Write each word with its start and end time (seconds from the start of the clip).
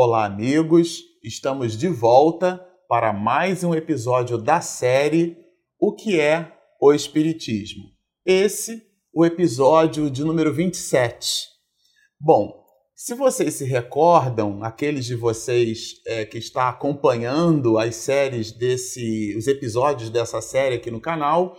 Olá, 0.00 0.26
amigos! 0.26 1.02
Estamos 1.24 1.76
de 1.76 1.88
volta 1.88 2.64
para 2.88 3.12
mais 3.12 3.64
um 3.64 3.74
episódio 3.74 4.38
da 4.38 4.60
série 4.60 5.36
O 5.76 5.92
que 5.92 6.20
é 6.20 6.52
o 6.80 6.92
Espiritismo? 6.92 7.82
Esse, 8.24 8.80
o 9.12 9.26
episódio 9.26 10.08
de 10.08 10.22
número 10.22 10.54
27. 10.54 11.48
Bom, 12.20 12.64
se 12.94 13.12
vocês 13.12 13.54
se 13.54 13.64
recordam, 13.64 14.62
aqueles 14.62 15.04
de 15.04 15.16
vocês 15.16 15.94
é, 16.06 16.24
que 16.24 16.38
está 16.38 16.68
acompanhando 16.68 17.76
as 17.76 17.96
séries 17.96 18.52
desse, 18.52 19.34
os 19.36 19.48
episódios 19.48 20.10
dessa 20.10 20.40
série 20.40 20.76
aqui 20.76 20.92
no 20.92 21.00
canal, 21.00 21.56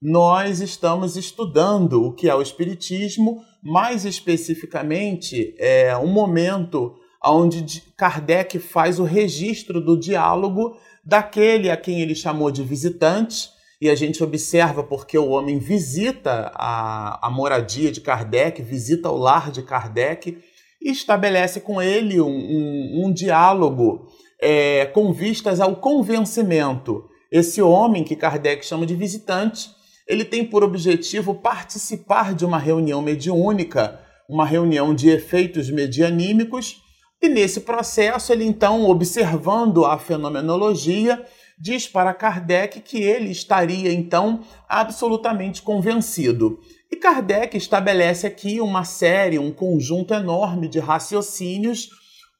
nós 0.00 0.62
estamos 0.62 1.14
estudando 1.18 2.02
o 2.02 2.14
que 2.14 2.26
é 2.26 2.34
o 2.34 2.40
Espiritismo, 2.40 3.42
mais 3.62 4.06
especificamente 4.06 5.54
é 5.58 5.94
um 5.98 6.06
momento 6.06 6.96
onde 7.24 7.82
Kardec 7.96 8.58
faz 8.58 8.98
o 8.98 9.04
registro 9.04 9.80
do 9.80 9.98
diálogo 9.98 10.76
daquele 11.04 11.70
a 11.70 11.76
quem 11.76 12.00
ele 12.00 12.14
chamou 12.14 12.50
de 12.50 12.62
visitante, 12.62 13.48
e 13.80 13.90
a 13.90 13.94
gente 13.94 14.22
observa 14.22 14.82
porque 14.82 15.18
o 15.18 15.30
homem 15.30 15.58
visita 15.58 16.52
a, 16.54 17.26
a 17.26 17.30
moradia 17.30 17.90
de 17.90 18.00
Kardec, 18.00 18.62
visita 18.62 19.10
o 19.10 19.16
lar 19.16 19.50
de 19.50 19.62
Kardec 19.62 20.38
e 20.80 20.90
estabelece 20.90 21.60
com 21.60 21.82
ele 21.82 22.20
um, 22.20 22.28
um, 22.28 23.06
um 23.06 23.12
diálogo 23.12 24.06
é, 24.40 24.86
com 24.86 25.12
vistas 25.12 25.60
ao 25.60 25.76
convencimento. 25.76 27.04
Esse 27.30 27.60
homem 27.60 28.04
que 28.04 28.14
Kardec 28.14 28.64
chama 28.64 28.86
de 28.86 28.94
visitante 28.94 29.70
ele 30.06 30.24
tem 30.24 30.44
por 30.44 30.62
objetivo 30.64 31.34
participar 31.34 32.34
de 32.34 32.44
uma 32.44 32.58
reunião 32.58 33.00
mediúnica, 33.00 34.00
uma 34.28 34.44
reunião 34.44 34.94
de 34.94 35.08
efeitos 35.08 35.70
medianímicos, 35.70 36.81
e 37.22 37.28
nesse 37.28 37.60
processo 37.60 38.32
ele 38.32 38.44
então, 38.44 38.84
observando 38.90 39.84
a 39.84 39.96
fenomenologia, 39.96 41.24
diz 41.56 41.86
para 41.86 42.12
Kardec 42.12 42.80
que 42.80 43.00
ele 43.00 43.30
estaria 43.30 43.92
então 43.92 44.40
absolutamente 44.68 45.62
convencido. 45.62 46.58
E 46.90 46.96
Kardec 46.96 47.56
estabelece 47.56 48.26
aqui 48.26 48.60
uma 48.60 48.84
série, 48.84 49.38
um 49.38 49.52
conjunto 49.52 50.12
enorme 50.12 50.66
de 50.66 50.80
raciocínios. 50.80 51.90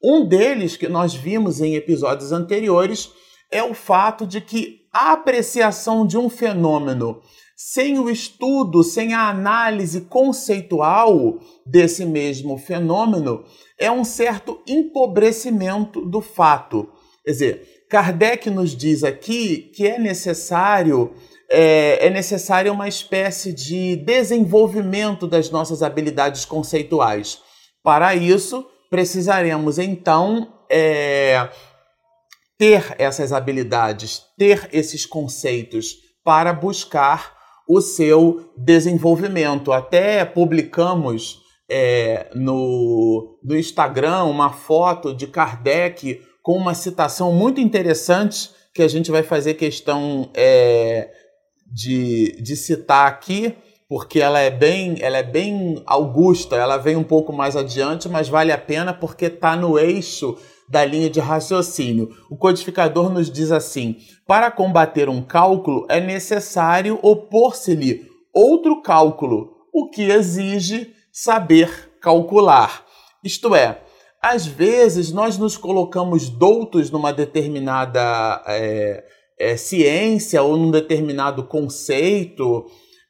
Um 0.03 0.27
deles 0.27 0.75
que 0.75 0.89
nós 0.89 1.13
vimos 1.13 1.61
em 1.61 1.75
episódios 1.75 2.33
anteriores 2.33 3.09
é 3.49 3.63
o 3.63 3.73
fato 3.73 4.27
de 4.27 4.41
que 4.41 4.81
a 4.91 5.13
apreciação 5.13 6.05
de 6.05 6.17
um 6.17 6.29
fenômeno 6.29 7.21
sem 7.55 7.97
o 7.99 8.09
estudo, 8.09 8.83
sem 8.83 9.13
a 9.13 9.29
análise 9.29 10.01
conceitual 10.01 11.39
desse 11.65 12.05
mesmo 12.05 12.57
fenômeno, 12.57 13.45
é 13.83 13.91
um 13.91 14.05
certo 14.05 14.61
empobrecimento 14.65 16.05
do 16.05 16.21
fato. 16.21 16.89
Quer 17.25 17.31
dizer, 17.31 17.85
Kardec 17.89 18.49
nos 18.49 18.75
diz 18.75 19.03
aqui 19.03 19.71
que 19.75 19.85
é 19.85 19.99
necessário 19.99 21.13
é, 21.49 22.07
é 22.07 22.71
uma 22.71 22.87
espécie 22.87 23.51
de 23.51 23.97
desenvolvimento 23.97 25.27
das 25.27 25.49
nossas 25.49 25.83
habilidades 25.83 26.45
conceituais. 26.45 27.39
Para 27.83 28.15
isso, 28.15 28.65
precisaremos 28.89 29.77
então 29.77 30.53
é, 30.71 31.49
ter 32.57 32.95
essas 32.97 33.33
habilidades, 33.33 34.23
ter 34.37 34.69
esses 34.71 35.05
conceitos 35.05 35.97
para 36.23 36.53
buscar 36.53 37.35
o 37.67 37.81
seu 37.81 38.49
desenvolvimento. 38.57 39.73
Até 39.73 40.23
publicamos 40.23 41.42
é, 41.75 42.29
no, 42.35 43.39
no 43.43 43.57
Instagram 43.57 44.25
uma 44.25 44.51
foto 44.51 45.11
de 45.11 45.25
Kardec 45.25 46.21
com 46.43 46.55
uma 46.55 46.75
citação 46.75 47.33
muito 47.33 47.59
interessante 47.59 48.51
que 48.75 48.83
a 48.83 48.87
gente 48.87 49.09
vai 49.09 49.23
fazer 49.23 49.55
questão 49.55 50.29
é, 50.35 51.09
de, 51.65 52.39
de 52.39 52.55
citar 52.55 53.07
aqui, 53.07 53.55
porque 53.89 54.19
ela 54.19 54.39
é 54.39 54.51
bem 54.51 54.97
ela 54.99 55.17
é 55.17 55.23
bem 55.23 55.81
augusta, 55.87 56.55
ela 56.55 56.77
vem 56.77 56.95
um 56.95 57.03
pouco 57.03 57.33
mais 57.33 57.55
adiante, 57.55 58.07
mas 58.07 58.29
vale 58.29 58.51
a 58.51 58.57
pena 58.57 58.93
porque 58.93 59.25
está 59.25 59.55
no 59.55 59.79
eixo 59.79 60.37
da 60.69 60.85
linha 60.85 61.09
de 61.09 61.19
raciocínio. 61.19 62.09
O 62.29 62.37
codificador 62.37 63.11
nos 63.11 63.31
diz 63.31 63.51
assim: 63.51 63.97
para 64.27 64.51
combater 64.51 65.09
um 65.09 65.23
cálculo 65.23 65.87
é 65.89 65.99
necessário 65.99 66.99
opor-se-lhe 67.01 68.07
outro 68.31 68.79
cálculo, 68.83 69.55
o 69.73 69.89
que 69.89 70.03
exige 70.03 70.93
saber 71.13 71.91
calcular. 72.01 72.83
Isto 73.23 73.53
é, 73.53 73.79
às 74.19 74.47
vezes 74.47 75.11
nós 75.11 75.37
nos 75.37 75.55
colocamos 75.55 76.27
doutos 76.27 76.89
numa 76.89 77.13
determinada 77.13 78.43
é, 78.47 79.05
é, 79.39 79.55
ciência 79.55 80.41
ou 80.41 80.57
num 80.57 80.71
determinado 80.71 81.43
conceito, 81.43 82.65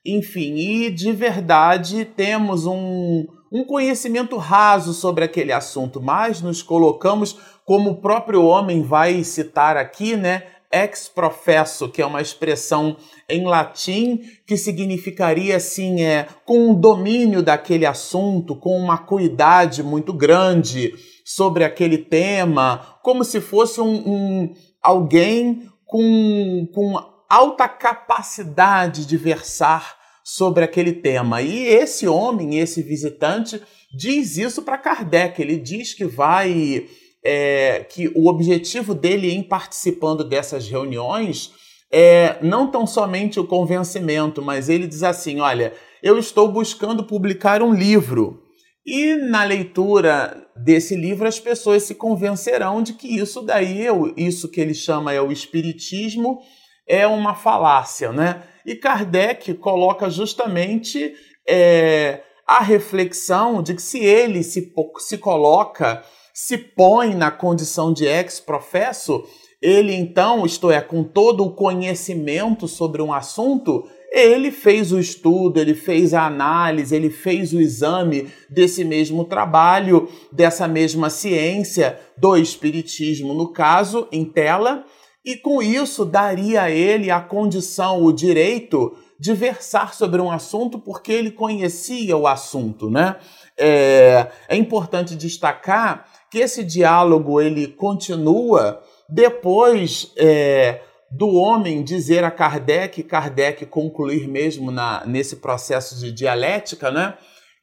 enfim, 0.06 0.56
e 0.56 0.90
de 0.92 1.14
verdade 1.14 2.04
temos 2.04 2.66
um, 2.66 3.26
um 3.50 3.64
conhecimento 3.64 4.36
raso 4.36 4.94
sobre 4.94 5.24
aquele 5.24 5.54
assunto, 5.54 6.02
mas 6.02 6.42
nos 6.42 6.62
colocamos 6.62 7.38
como 7.66 7.92
o 7.92 8.02
próprio 8.02 8.44
homem 8.44 8.84
vai 8.84 9.24
citar 9.24 9.78
aqui, 9.78 10.18
né? 10.18 10.44
Ex 10.70 11.08
professo, 11.08 11.88
que 11.88 12.02
é 12.02 12.06
uma 12.06 12.22
expressão 12.22 12.98
em 13.30 13.46
latim 13.46 14.22
que 14.46 14.58
significaria 14.58 15.58
assim, 15.58 16.02
é 16.02 16.28
com 16.46 16.70
um 16.70 16.76
domínio 16.76 17.42
daquele 17.42 17.86
assunto, 17.86 18.56
com 18.56 18.78
uma 18.78 18.98
cuidade 18.98 19.82
muito 19.82 20.14
grande 20.14 20.94
sobre 21.26 21.64
aquele 21.64 21.98
tema, 21.98 22.98
como 23.02 23.24
se 23.24 23.40
fosse 23.40 23.80
um, 23.80 23.94
um 24.06 24.54
alguém 24.82 25.70
com, 25.86 26.68
com 26.74 26.96
alta 27.30 27.68
capacidade 27.68 29.06
de 29.06 29.18
versar 29.18 29.98
sobre 30.24 30.64
aquele 30.64 30.94
tema. 30.94 31.42
E 31.42 31.66
esse 31.66 32.08
homem, 32.08 32.60
esse 32.60 32.82
visitante, 32.82 33.62
diz 33.94 34.38
isso 34.38 34.62
para 34.62 34.78
Kardec. 34.78 35.42
Ele 35.42 35.58
diz 35.58 35.94
que 35.94 36.06
vai 36.06 36.88
é, 37.24 37.86
que 37.90 38.12
o 38.16 38.28
objetivo 38.28 38.94
dele 38.94 39.32
em 39.32 39.42
participando 39.42 40.24
dessas 40.24 40.68
reuniões 40.68 41.52
é 41.96 42.40
não 42.42 42.72
tão 42.72 42.88
somente 42.88 43.40
o 43.40 43.46
convencimento, 43.46 44.42
mas 44.42 44.68
ele 44.68 44.88
diz 44.88 45.04
assim: 45.04 45.40
olha, 45.40 45.74
eu 46.02 46.18
estou 46.18 46.52
buscando 46.52 47.04
publicar 47.04 47.62
um 47.62 47.72
livro. 47.72 48.42
E 48.84 49.16
na 49.16 49.44
leitura 49.44 50.46
desse 50.58 50.96
livro 50.96 51.28
as 51.28 51.40
pessoas 51.40 51.84
se 51.84 51.96
convencerão 51.96 52.82
de 52.82 52.94
que 52.94 53.08
isso 53.08 53.42
daí, 53.44 53.86
isso 54.18 54.50
que 54.50 54.60
ele 54.60 54.74
chama 54.74 55.14
é 55.14 55.22
o 55.22 55.32
espiritismo, 55.32 56.40
é 56.86 57.06
uma 57.08 57.36
falácia, 57.36 58.12
né? 58.12 58.44
E 58.66 58.76
Kardec 58.76 59.54
coloca 59.54 60.10
justamente 60.10 61.14
é, 61.48 62.24
a 62.48 62.60
reflexão 62.60 63.62
de 63.62 63.76
que 63.76 63.82
se 63.82 64.00
ele 64.00 64.44
se, 64.44 64.74
se 64.98 65.18
coloca 65.18 66.04
se 66.34 66.58
põe 66.58 67.14
na 67.14 67.30
condição 67.30 67.94
de 67.94 68.06
ex-professo, 68.06 69.24
ele 69.64 69.94
então, 69.94 70.46
isto 70.46 70.70
é, 70.70 70.82
com 70.82 71.06
todo 71.06 71.46
o 71.46 71.52
conhecimento 71.52 72.68
sobre 72.68 73.02
um 73.02 73.14
assunto, 73.14 73.88
ele 74.12 74.52
fez 74.52 74.92
o 74.92 75.00
estudo, 75.00 75.58
ele 75.58 75.74
fez 75.74 76.14
a 76.14 76.26
análise, 76.26 76.94
ele 76.94 77.10
fez 77.10 77.54
o 77.54 77.62
exame 77.62 78.28
desse 78.50 78.84
mesmo 78.84 79.24
trabalho, 79.24 80.10
dessa 80.34 80.68
mesma 80.68 81.10
ciência 81.10 81.98
do 82.18 82.36
espiritismo, 82.36 83.34
no 83.34 83.54
caso, 83.54 84.06
em 84.12 84.26
tela, 84.26 84.84
e 85.24 85.38
com 85.38 85.64
isso 85.64 86.04
daria 86.04 86.64
a 86.64 86.70
ele 86.70 87.10
a 87.10 87.22
condição, 87.22 88.04
o 88.04 88.12
direito 88.12 88.98
de 89.18 89.34
versar 89.34 89.94
sobre 89.94 90.22
um 90.22 90.30
assunto 90.30 90.78
porque 90.78 91.14
ele 91.14 91.32
conhecia 91.32 92.18
o 92.18 92.28
assunto, 92.28 92.90
né? 92.90 93.16
É, 93.58 94.28
é 94.50 94.58
importante 94.58 95.16
destacar 95.16 96.06
que 96.30 96.40
esse 96.40 96.66
diálogo 96.66 97.40
ele 97.40 97.68
continua 97.68 98.82
depois 99.10 100.12
é, 100.18 100.82
do 101.12 101.30
homem 101.30 101.84
dizer 101.84 102.24
a 102.24 102.32
Kardec, 102.32 103.04
Kardec 103.04 103.66
concluir 103.68 104.28
mesmo 104.28 104.72
na, 104.72 105.06
nesse 105.06 105.38
processo 105.38 106.00
de 106.00 106.12
dialética, 106.12 106.90
né, 106.90 107.16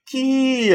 que 0.09 0.71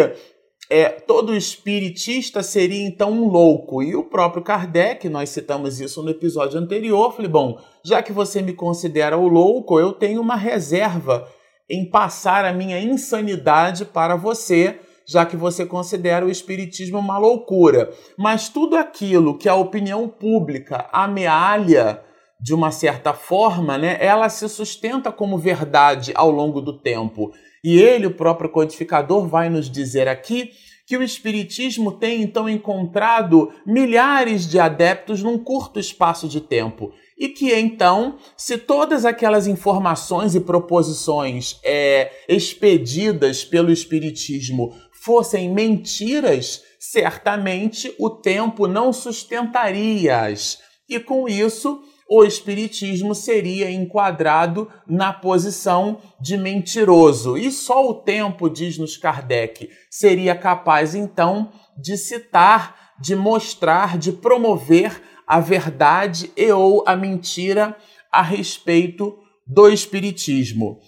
é, 0.70 0.90
todo 0.90 1.36
espiritista 1.36 2.42
seria 2.42 2.86
então 2.86 3.12
um 3.12 3.28
louco. 3.28 3.82
E 3.84 3.96
o 3.96 4.04
próprio 4.04 4.44
Kardec, 4.44 5.08
nós 5.08 5.30
citamos 5.30 5.80
isso 5.80 6.02
no 6.04 6.10
episódio 6.10 6.60
anterior, 6.60 7.14
falei, 7.14 7.30
bom, 7.30 7.60
já 7.84 8.02
que 8.02 8.12
você 8.12 8.42
me 8.42 8.54
considera 8.54 9.18
o 9.18 9.28
louco, 9.28 9.80
eu 9.80 9.94
tenho 9.94 10.22
uma 10.22 10.36
reserva 10.36 11.28
em 11.70 11.90
passar 11.90 12.46
a 12.46 12.54
minha 12.54 12.80
insanidade 12.80 13.86
para 13.86 14.16
você, 14.16 14.80
já 15.08 15.26
que 15.26 15.38
você 15.38 15.66
considera 15.66 16.26
o 16.26 16.30
espiritismo 16.30 17.00
uma 17.00 17.18
loucura. 17.18 17.92
Mas 18.18 18.50
tudo 18.50 18.76
aquilo 18.76 19.38
que 19.38 19.50
a 19.50 19.56
opinião 19.56 20.08
pública 20.08 20.88
amealha 20.92 22.02
de 22.40 22.54
uma 22.54 22.72
certa 22.72 23.14
forma, 23.14 23.78
né, 23.78 23.98
ela 24.00 24.30
se 24.30 24.48
sustenta 24.50 25.12
como 25.12 25.38
verdade 25.38 26.12
ao 26.16 26.30
longo 26.30 26.62
do 26.62 26.80
tempo. 26.80 27.32
E 27.64 27.82
ele, 27.82 28.06
o 28.06 28.14
próprio 28.14 28.50
codificador, 28.50 29.28
vai 29.28 29.50
nos 29.50 29.70
dizer 29.70 30.08
aqui 30.08 30.52
que 30.86 30.96
o 30.96 31.02
Espiritismo 31.02 31.94
tem 31.94 32.22
então 32.22 32.48
encontrado 32.48 33.52
milhares 33.66 34.48
de 34.48 34.60
adeptos 34.60 35.24
num 35.24 35.38
curto 35.38 35.80
espaço 35.80 36.28
de 36.28 36.40
tempo. 36.40 36.94
E 37.18 37.30
que 37.30 37.52
então, 37.54 38.18
se 38.38 38.58
todas 38.58 39.06
aquelas 39.06 39.48
informações 39.48 40.36
e 40.36 40.40
proposições 40.42 41.60
é, 41.64 42.12
expedidas 42.30 43.44
pelo 43.44 43.72
Espiritismo 43.72 44.76
fossem 45.06 45.54
mentiras, 45.54 46.64
certamente 46.80 47.94
o 48.00 48.10
tempo 48.10 48.68
não 48.68 48.92
sustentaria-as. 48.92 50.58
E 50.90 51.00
com 51.00 51.30
isso, 51.30 51.80
o 52.10 52.24
Espiritismo 52.24 53.14
seria 53.14 53.70
enquadrado 53.70 54.68
na 54.88 55.14
posição 55.14 56.02
de 56.20 56.36
mentiroso. 56.38 57.38
E 57.38 57.52
só 57.52 57.88
o 57.88 57.94
tempo, 57.94 58.50
diz-nos 58.50 58.98
Kardec, 58.98 59.70
seria 59.92 60.36
capaz 60.36 60.96
então 60.96 61.52
de 61.78 61.98
citar, 61.98 62.96
de 63.00 63.16
mostrar, 63.16 64.00
de 64.00 64.12
promover 64.12 65.02
a 65.28 65.40
verdade 65.40 66.32
e 66.36 66.52
ou 66.52 66.84
a 66.88 66.96
mentira 66.96 67.78
a 68.12 68.24
respeito 68.24 69.16
do 69.46 69.70
Espiritismo. 69.70 70.80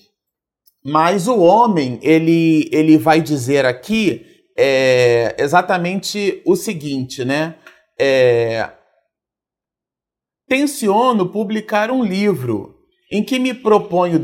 Mas 0.89 1.27
o 1.27 1.37
homem, 1.39 1.99
ele, 2.01 2.69
ele 2.71 2.97
vai 2.97 3.19
dizer 3.19 3.65
aqui 3.65 4.25
é, 4.57 5.35
exatamente 5.37 6.41
o 6.45 6.55
seguinte, 6.55 7.25
né? 7.25 7.55
É, 7.99 8.69
tenciono 10.47 11.27
publicar 11.27 11.91
um 11.91 12.05
livro 12.05 12.77
em 13.11 13.21
que 13.21 13.37
me 13.37 13.53
proponho 13.53 14.17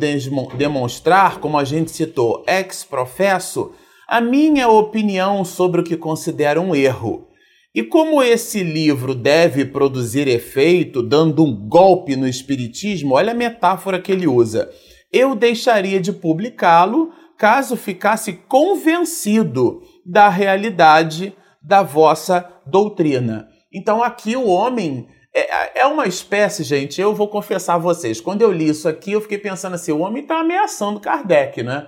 demonstrar, 0.55 1.41
como 1.41 1.57
a 1.57 1.65
gente 1.65 1.91
citou, 1.91 2.45
ex 2.47 2.85
professo, 2.85 3.73
a 4.07 4.21
minha 4.21 4.69
opinião 4.69 5.43
sobre 5.43 5.81
o 5.81 5.83
que 5.83 5.97
considero 5.97 6.61
um 6.61 6.73
erro. 6.73 7.27
E 7.75 7.83
como 7.83 8.23
esse 8.23 8.63
livro 8.63 9.13
deve 9.13 9.65
produzir 9.65 10.29
efeito, 10.29 11.03
dando 11.03 11.43
um 11.43 11.53
golpe 11.67 12.15
no 12.15 12.27
espiritismo, 12.27 13.15
olha 13.15 13.31
a 13.31 13.35
metáfora 13.35 13.99
que 13.99 14.13
ele 14.13 14.27
usa. 14.27 14.69
Eu 15.13 15.35
deixaria 15.35 16.01
de 16.01 16.11
publicá-lo 16.11 17.13
caso 17.37 17.77
ficasse 17.77 18.33
convencido 18.33 19.83
da 20.03 20.27
realidade 20.27 21.35
da 21.61 21.83
vossa 21.83 22.49
doutrina. 22.65 23.47
Então 23.71 24.03
aqui 24.03 24.35
o 24.35 24.47
homem 24.47 25.07
é, 25.33 25.81
é 25.81 25.85
uma 25.85 26.05
espécie, 26.05 26.63
gente, 26.63 27.01
eu 27.01 27.15
vou 27.15 27.27
confessar 27.27 27.75
a 27.75 27.79
vocês, 27.79 28.21
quando 28.21 28.41
eu 28.41 28.51
li 28.51 28.69
isso 28.69 28.87
aqui, 28.87 29.13
eu 29.13 29.21
fiquei 29.21 29.37
pensando 29.37 29.73
assim, 29.73 29.91
o 29.91 29.99
homem 29.99 30.21
está 30.21 30.39
ameaçando 30.39 30.99
Kardec, 30.99 31.63
né? 31.63 31.87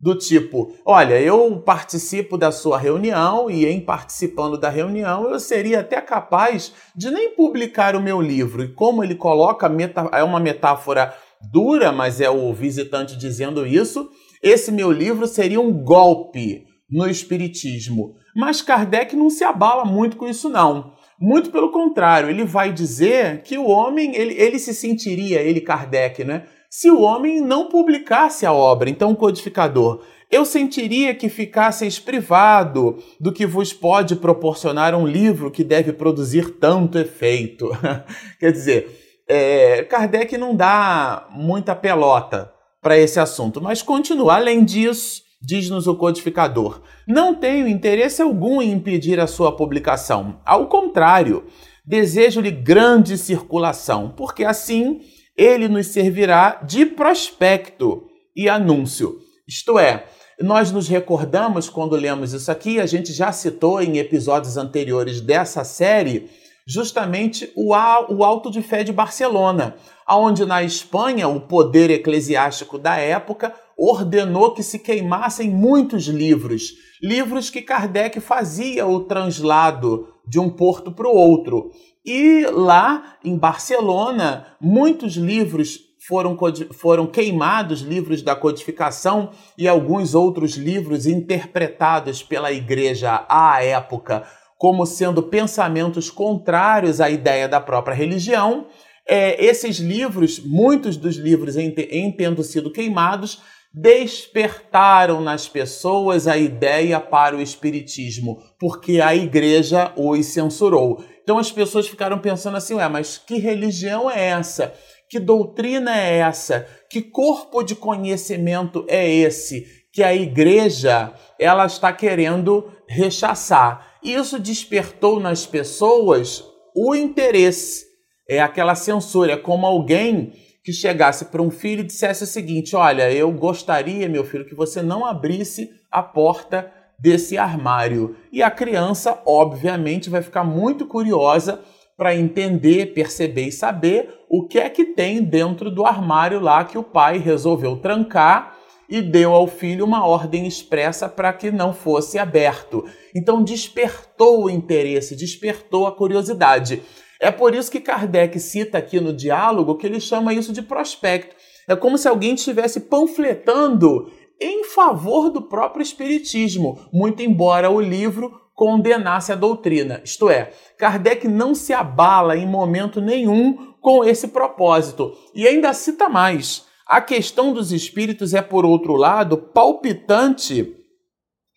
Do 0.00 0.18
tipo, 0.18 0.74
olha, 0.84 1.20
eu 1.20 1.60
participo 1.60 2.36
da 2.36 2.50
sua 2.50 2.76
reunião 2.76 3.48
e 3.48 3.64
em 3.64 3.80
participando 3.80 4.58
da 4.58 4.68
reunião 4.68 5.30
eu 5.30 5.38
seria 5.38 5.78
até 5.78 6.00
capaz 6.00 6.72
de 6.96 7.08
nem 7.08 7.36
publicar 7.36 7.94
o 7.94 8.02
meu 8.02 8.20
livro. 8.20 8.64
E 8.64 8.74
como 8.74 9.04
ele 9.04 9.14
coloca, 9.14 9.70
é 10.10 10.24
uma 10.24 10.40
metáfora 10.40 11.14
dura, 11.50 11.90
mas 11.92 12.20
é 12.20 12.30
o 12.30 12.52
visitante 12.52 13.16
dizendo 13.16 13.66
isso, 13.66 14.08
esse 14.42 14.70
meu 14.70 14.90
livro 14.90 15.26
seria 15.26 15.60
um 15.60 15.72
golpe 15.72 16.64
no 16.90 17.08
espiritismo. 17.08 18.14
Mas 18.34 18.60
Kardec 18.60 19.16
não 19.16 19.30
se 19.30 19.44
abala 19.44 19.84
muito 19.84 20.16
com 20.16 20.28
isso 20.28 20.48
não. 20.48 20.92
Muito 21.18 21.50
pelo 21.50 21.70
contrário, 21.70 22.28
ele 22.28 22.44
vai 22.44 22.72
dizer 22.72 23.42
que 23.42 23.56
o 23.56 23.66
homem, 23.66 24.14
ele, 24.16 24.34
ele 24.34 24.58
se 24.58 24.74
sentiria, 24.74 25.40
ele 25.40 25.60
Kardec, 25.60 26.24
né? 26.24 26.44
Se 26.68 26.90
o 26.90 27.02
homem 27.02 27.40
não 27.40 27.68
publicasse 27.68 28.46
a 28.46 28.52
obra, 28.52 28.88
então 28.88 29.12
o 29.12 29.16
codificador, 29.16 30.02
eu 30.30 30.46
sentiria 30.46 31.14
que 31.14 31.28
ficasseis 31.28 31.98
privado 31.98 32.96
do 33.20 33.30
que 33.30 33.46
vos 33.46 33.72
pode 33.74 34.16
proporcionar 34.16 34.94
um 34.94 35.06
livro 35.06 35.50
que 35.50 35.62
deve 35.62 35.92
produzir 35.92 36.58
tanto 36.58 36.98
efeito. 36.98 37.70
Quer 38.40 38.50
dizer, 38.50 39.01
é, 39.28 39.82
Kardec 39.84 40.36
não 40.36 40.54
dá 40.54 41.28
muita 41.30 41.74
pelota 41.74 42.52
para 42.80 42.98
esse 42.98 43.20
assunto, 43.20 43.60
mas 43.60 43.82
continua. 43.82 44.34
Além 44.34 44.64
disso, 44.64 45.22
diz-nos 45.40 45.86
o 45.86 45.94
codificador. 45.94 46.82
Não 47.06 47.34
tenho 47.34 47.68
interesse 47.68 48.22
algum 48.22 48.60
em 48.62 48.72
impedir 48.72 49.18
a 49.20 49.26
sua 49.26 49.56
publicação. 49.56 50.40
Ao 50.44 50.66
contrário, 50.66 51.44
desejo-lhe 51.84 52.50
grande 52.50 53.18
circulação, 53.18 54.12
porque 54.16 54.44
assim 54.44 55.00
ele 55.36 55.68
nos 55.68 55.86
servirá 55.88 56.60
de 56.62 56.86
prospecto 56.86 58.06
e 58.36 58.48
anúncio. 58.48 59.18
Isto 59.46 59.78
é, 59.78 60.06
nós 60.40 60.70
nos 60.70 60.88
recordamos 60.88 61.68
quando 61.68 61.96
lemos 61.96 62.32
isso 62.32 62.50
aqui, 62.50 62.80
a 62.80 62.86
gente 62.86 63.12
já 63.12 63.32
citou 63.32 63.80
em 63.80 63.98
episódios 63.98 64.56
anteriores 64.56 65.20
dessa 65.20 65.64
série, 65.64 66.30
justamente 66.66 67.50
o, 67.56 67.74
Alto 67.74 68.50
de 68.50 68.62
Fé 68.62 68.84
de 68.84 68.92
Barcelona, 68.92 69.76
onde 70.08 70.44
na 70.44 70.62
Espanha 70.62 71.28
o 71.28 71.40
poder 71.40 71.90
eclesiástico 71.90 72.78
da 72.78 72.96
época 72.96 73.54
ordenou 73.76 74.52
que 74.52 74.62
se 74.62 74.78
queimassem 74.78 75.50
muitos 75.50 76.06
livros, 76.06 76.72
livros 77.02 77.50
que 77.50 77.62
Kardec 77.62 78.20
fazia 78.20 78.86
o 78.86 79.00
translado 79.00 80.08
de 80.26 80.38
um 80.38 80.48
porto 80.48 80.92
para 80.92 81.08
o 81.08 81.16
outro. 81.16 81.70
E 82.04 82.46
lá 82.46 83.16
em 83.24 83.36
Barcelona, 83.36 84.46
muitos 84.60 85.14
livros 85.14 85.80
foram, 86.06 86.36
foram 86.72 87.06
queimados, 87.06 87.80
livros 87.80 88.22
da 88.22 88.34
codificação 88.34 89.30
e 89.56 89.68
alguns 89.68 90.14
outros 90.14 90.56
livros 90.56 91.06
interpretados 91.06 92.22
pela 92.22 92.52
igreja 92.52 93.24
à 93.28 93.62
época 93.62 94.24
como 94.62 94.86
sendo 94.86 95.24
pensamentos 95.24 96.08
contrários 96.08 97.00
à 97.00 97.10
ideia 97.10 97.48
da 97.48 97.60
própria 97.60 97.96
religião. 97.96 98.68
É, 99.04 99.44
esses 99.44 99.78
livros, 99.78 100.38
muitos 100.38 100.96
dos 100.96 101.16
livros 101.16 101.56
em, 101.56 101.74
em 101.90 102.12
tendo 102.12 102.44
sido 102.44 102.70
queimados, 102.70 103.42
despertaram 103.74 105.20
nas 105.20 105.48
pessoas 105.48 106.28
a 106.28 106.36
ideia 106.36 107.00
para 107.00 107.36
o 107.36 107.42
espiritismo, 107.42 108.40
porque 108.56 109.00
a 109.00 109.16
igreja 109.16 109.92
os 109.96 110.26
censurou. 110.26 111.04
Então 111.24 111.38
as 111.38 111.50
pessoas 111.50 111.88
ficaram 111.88 112.20
pensando 112.20 112.56
assim: 112.56 112.74
ué, 112.74 112.88
mas 112.88 113.18
que 113.18 113.38
religião 113.38 114.08
é 114.08 114.26
essa? 114.26 114.72
Que 115.10 115.18
doutrina 115.18 115.98
é 115.98 116.18
essa? 116.18 116.68
Que 116.88 117.02
corpo 117.02 117.64
de 117.64 117.74
conhecimento 117.74 118.86
é 118.86 119.12
esse 119.12 119.66
que 119.92 120.04
a 120.04 120.14
igreja 120.14 121.12
ela 121.36 121.66
está 121.66 121.92
querendo 121.92 122.70
rechaçar? 122.88 123.90
Isso 124.02 124.38
despertou 124.38 125.20
nas 125.20 125.46
pessoas 125.46 126.44
o 126.74 126.94
interesse. 126.94 127.86
É 128.28 128.40
aquela 128.40 128.74
censura, 128.74 129.32
é 129.32 129.36
como 129.36 129.66
alguém 129.66 130.32
que 130.64 130.72
chegasse 130.72 131.26
para 131.26 131.42
um 131.42 131.50
filho 131.50 131.80
e 131.80 131.86
dissesse 131.86 132.24
o 132.24 132.26
seguinte: 132.26 132.74
Olha, 132.76 133.10
eu 133.12 133.30
gostaria, 133.32 134.08
meu 134.08 134.24
filho, 134.24 134.46
que 134.46 134.54
você 134.54 134.80
não 134.80 135.04
abrisse 135.04 135.70
a 135.90 136.02
porta 136.02 136.72
desse 136.98 137.36
armário. 137.36 138.16
E 138.32 138.42
a 138.42 138.50
criança, 138.50 139.20
obviamente, 139.26 140.08
vai 140.08 140.22
ficar 140.22 140.44
muito 140.44 140.86
curiosa 140.86 141.60
para 141.96 142.14
entender, 142.14 142.94
perceber 142.94 143.48
e 143.48 143.52
saber 143.52 144.08
o 144.30 144.46
que 144.46 144.58
é 144.58 144.68
que 144.70 144.86
tem 144.86 145.22
dentro 145.22 145.70
do 145.70 145.84
armário 145.84 146.40
lá 146.40 146.64
que 146.64 146.78
o 146.78 146.82
pai 146.82 147.18
resolveu 147.18 147.76
trancar 147.76 148.56
e 148.92 149.00
deu 149.00 149.32
ao 149.32 149.46
filho 149.46 149.86
uma 149.86 150.04
ordem 150.04 150.46
expressa 150.46 151.08
para 151.08 151.32
que 151.32 151.50
não 151.50 151.72
fosse 151.72 152.18
aberto. 152.18 152.84
Então 153.16 153.42
despertou 153.42 154.44
o 154.44 154.50
interesse, 154.50 155.16
despertou 155.16 155.86
a 155.86 155.92
curiosidade. 155.92 156.82
É 157.18 157.30
por 157.30 157.54
isso 157.54 157.70
que 157.70 157.80
Kardec 157.80 158.38
cita 158.38 158.76
aqui 158.76 159.00
no 159.00 159.14
diálogo 159.14 159.78
que 159.78 159.86
ele 159.86 159.98
chama 159.98 160.34
isso 160.34 160.52
de 160.52 160.60
prospecto. 160.60 161.34
É 161.66 161.74
como 161.74 161.96
se 161.96 162.06
alguém 162.06 162.34
estivesse 162.34 162.80
panfletando 162.80 164.12
em 164.38 164.62
favor 164.64 165.30
do 165.30 165.40
próprio 165.40 165.82
Espiritismo, 165.82 166.78
muito 166.92 167.22
embora 167.22 167.70
o 167.70 167.80
livro 167.80 168.42
condenasse 168.54 169.32
a 169.32 169.36
doutrina. 169.36 170.02
Isto 170.04 170.28
é, 170.28 170.50
Kardec 170.76 171.26
não 171.26 171.54
se 171.54 171.72
abala 171.72 172.36
em 172.36 172.46
momento 172.46 173.00
nenhum 173.00 173.72
com 173.80 174.04
esse 174.04 174.28
propósito. 174.28 175.16
E 175.34 175.48
ainda 175.48 175.72
cita 175.72 176.10
mais. 176.10 176.70
A 176.86 177.00
questão 177.00 177.52
dos 177.52 177.72
espíritos 177.72 178.34
é, 178.34 178.42
por 178.42 178.64
outro 178.64 178.94
lado, 178.94 179.36
palpitante 179.36 180.76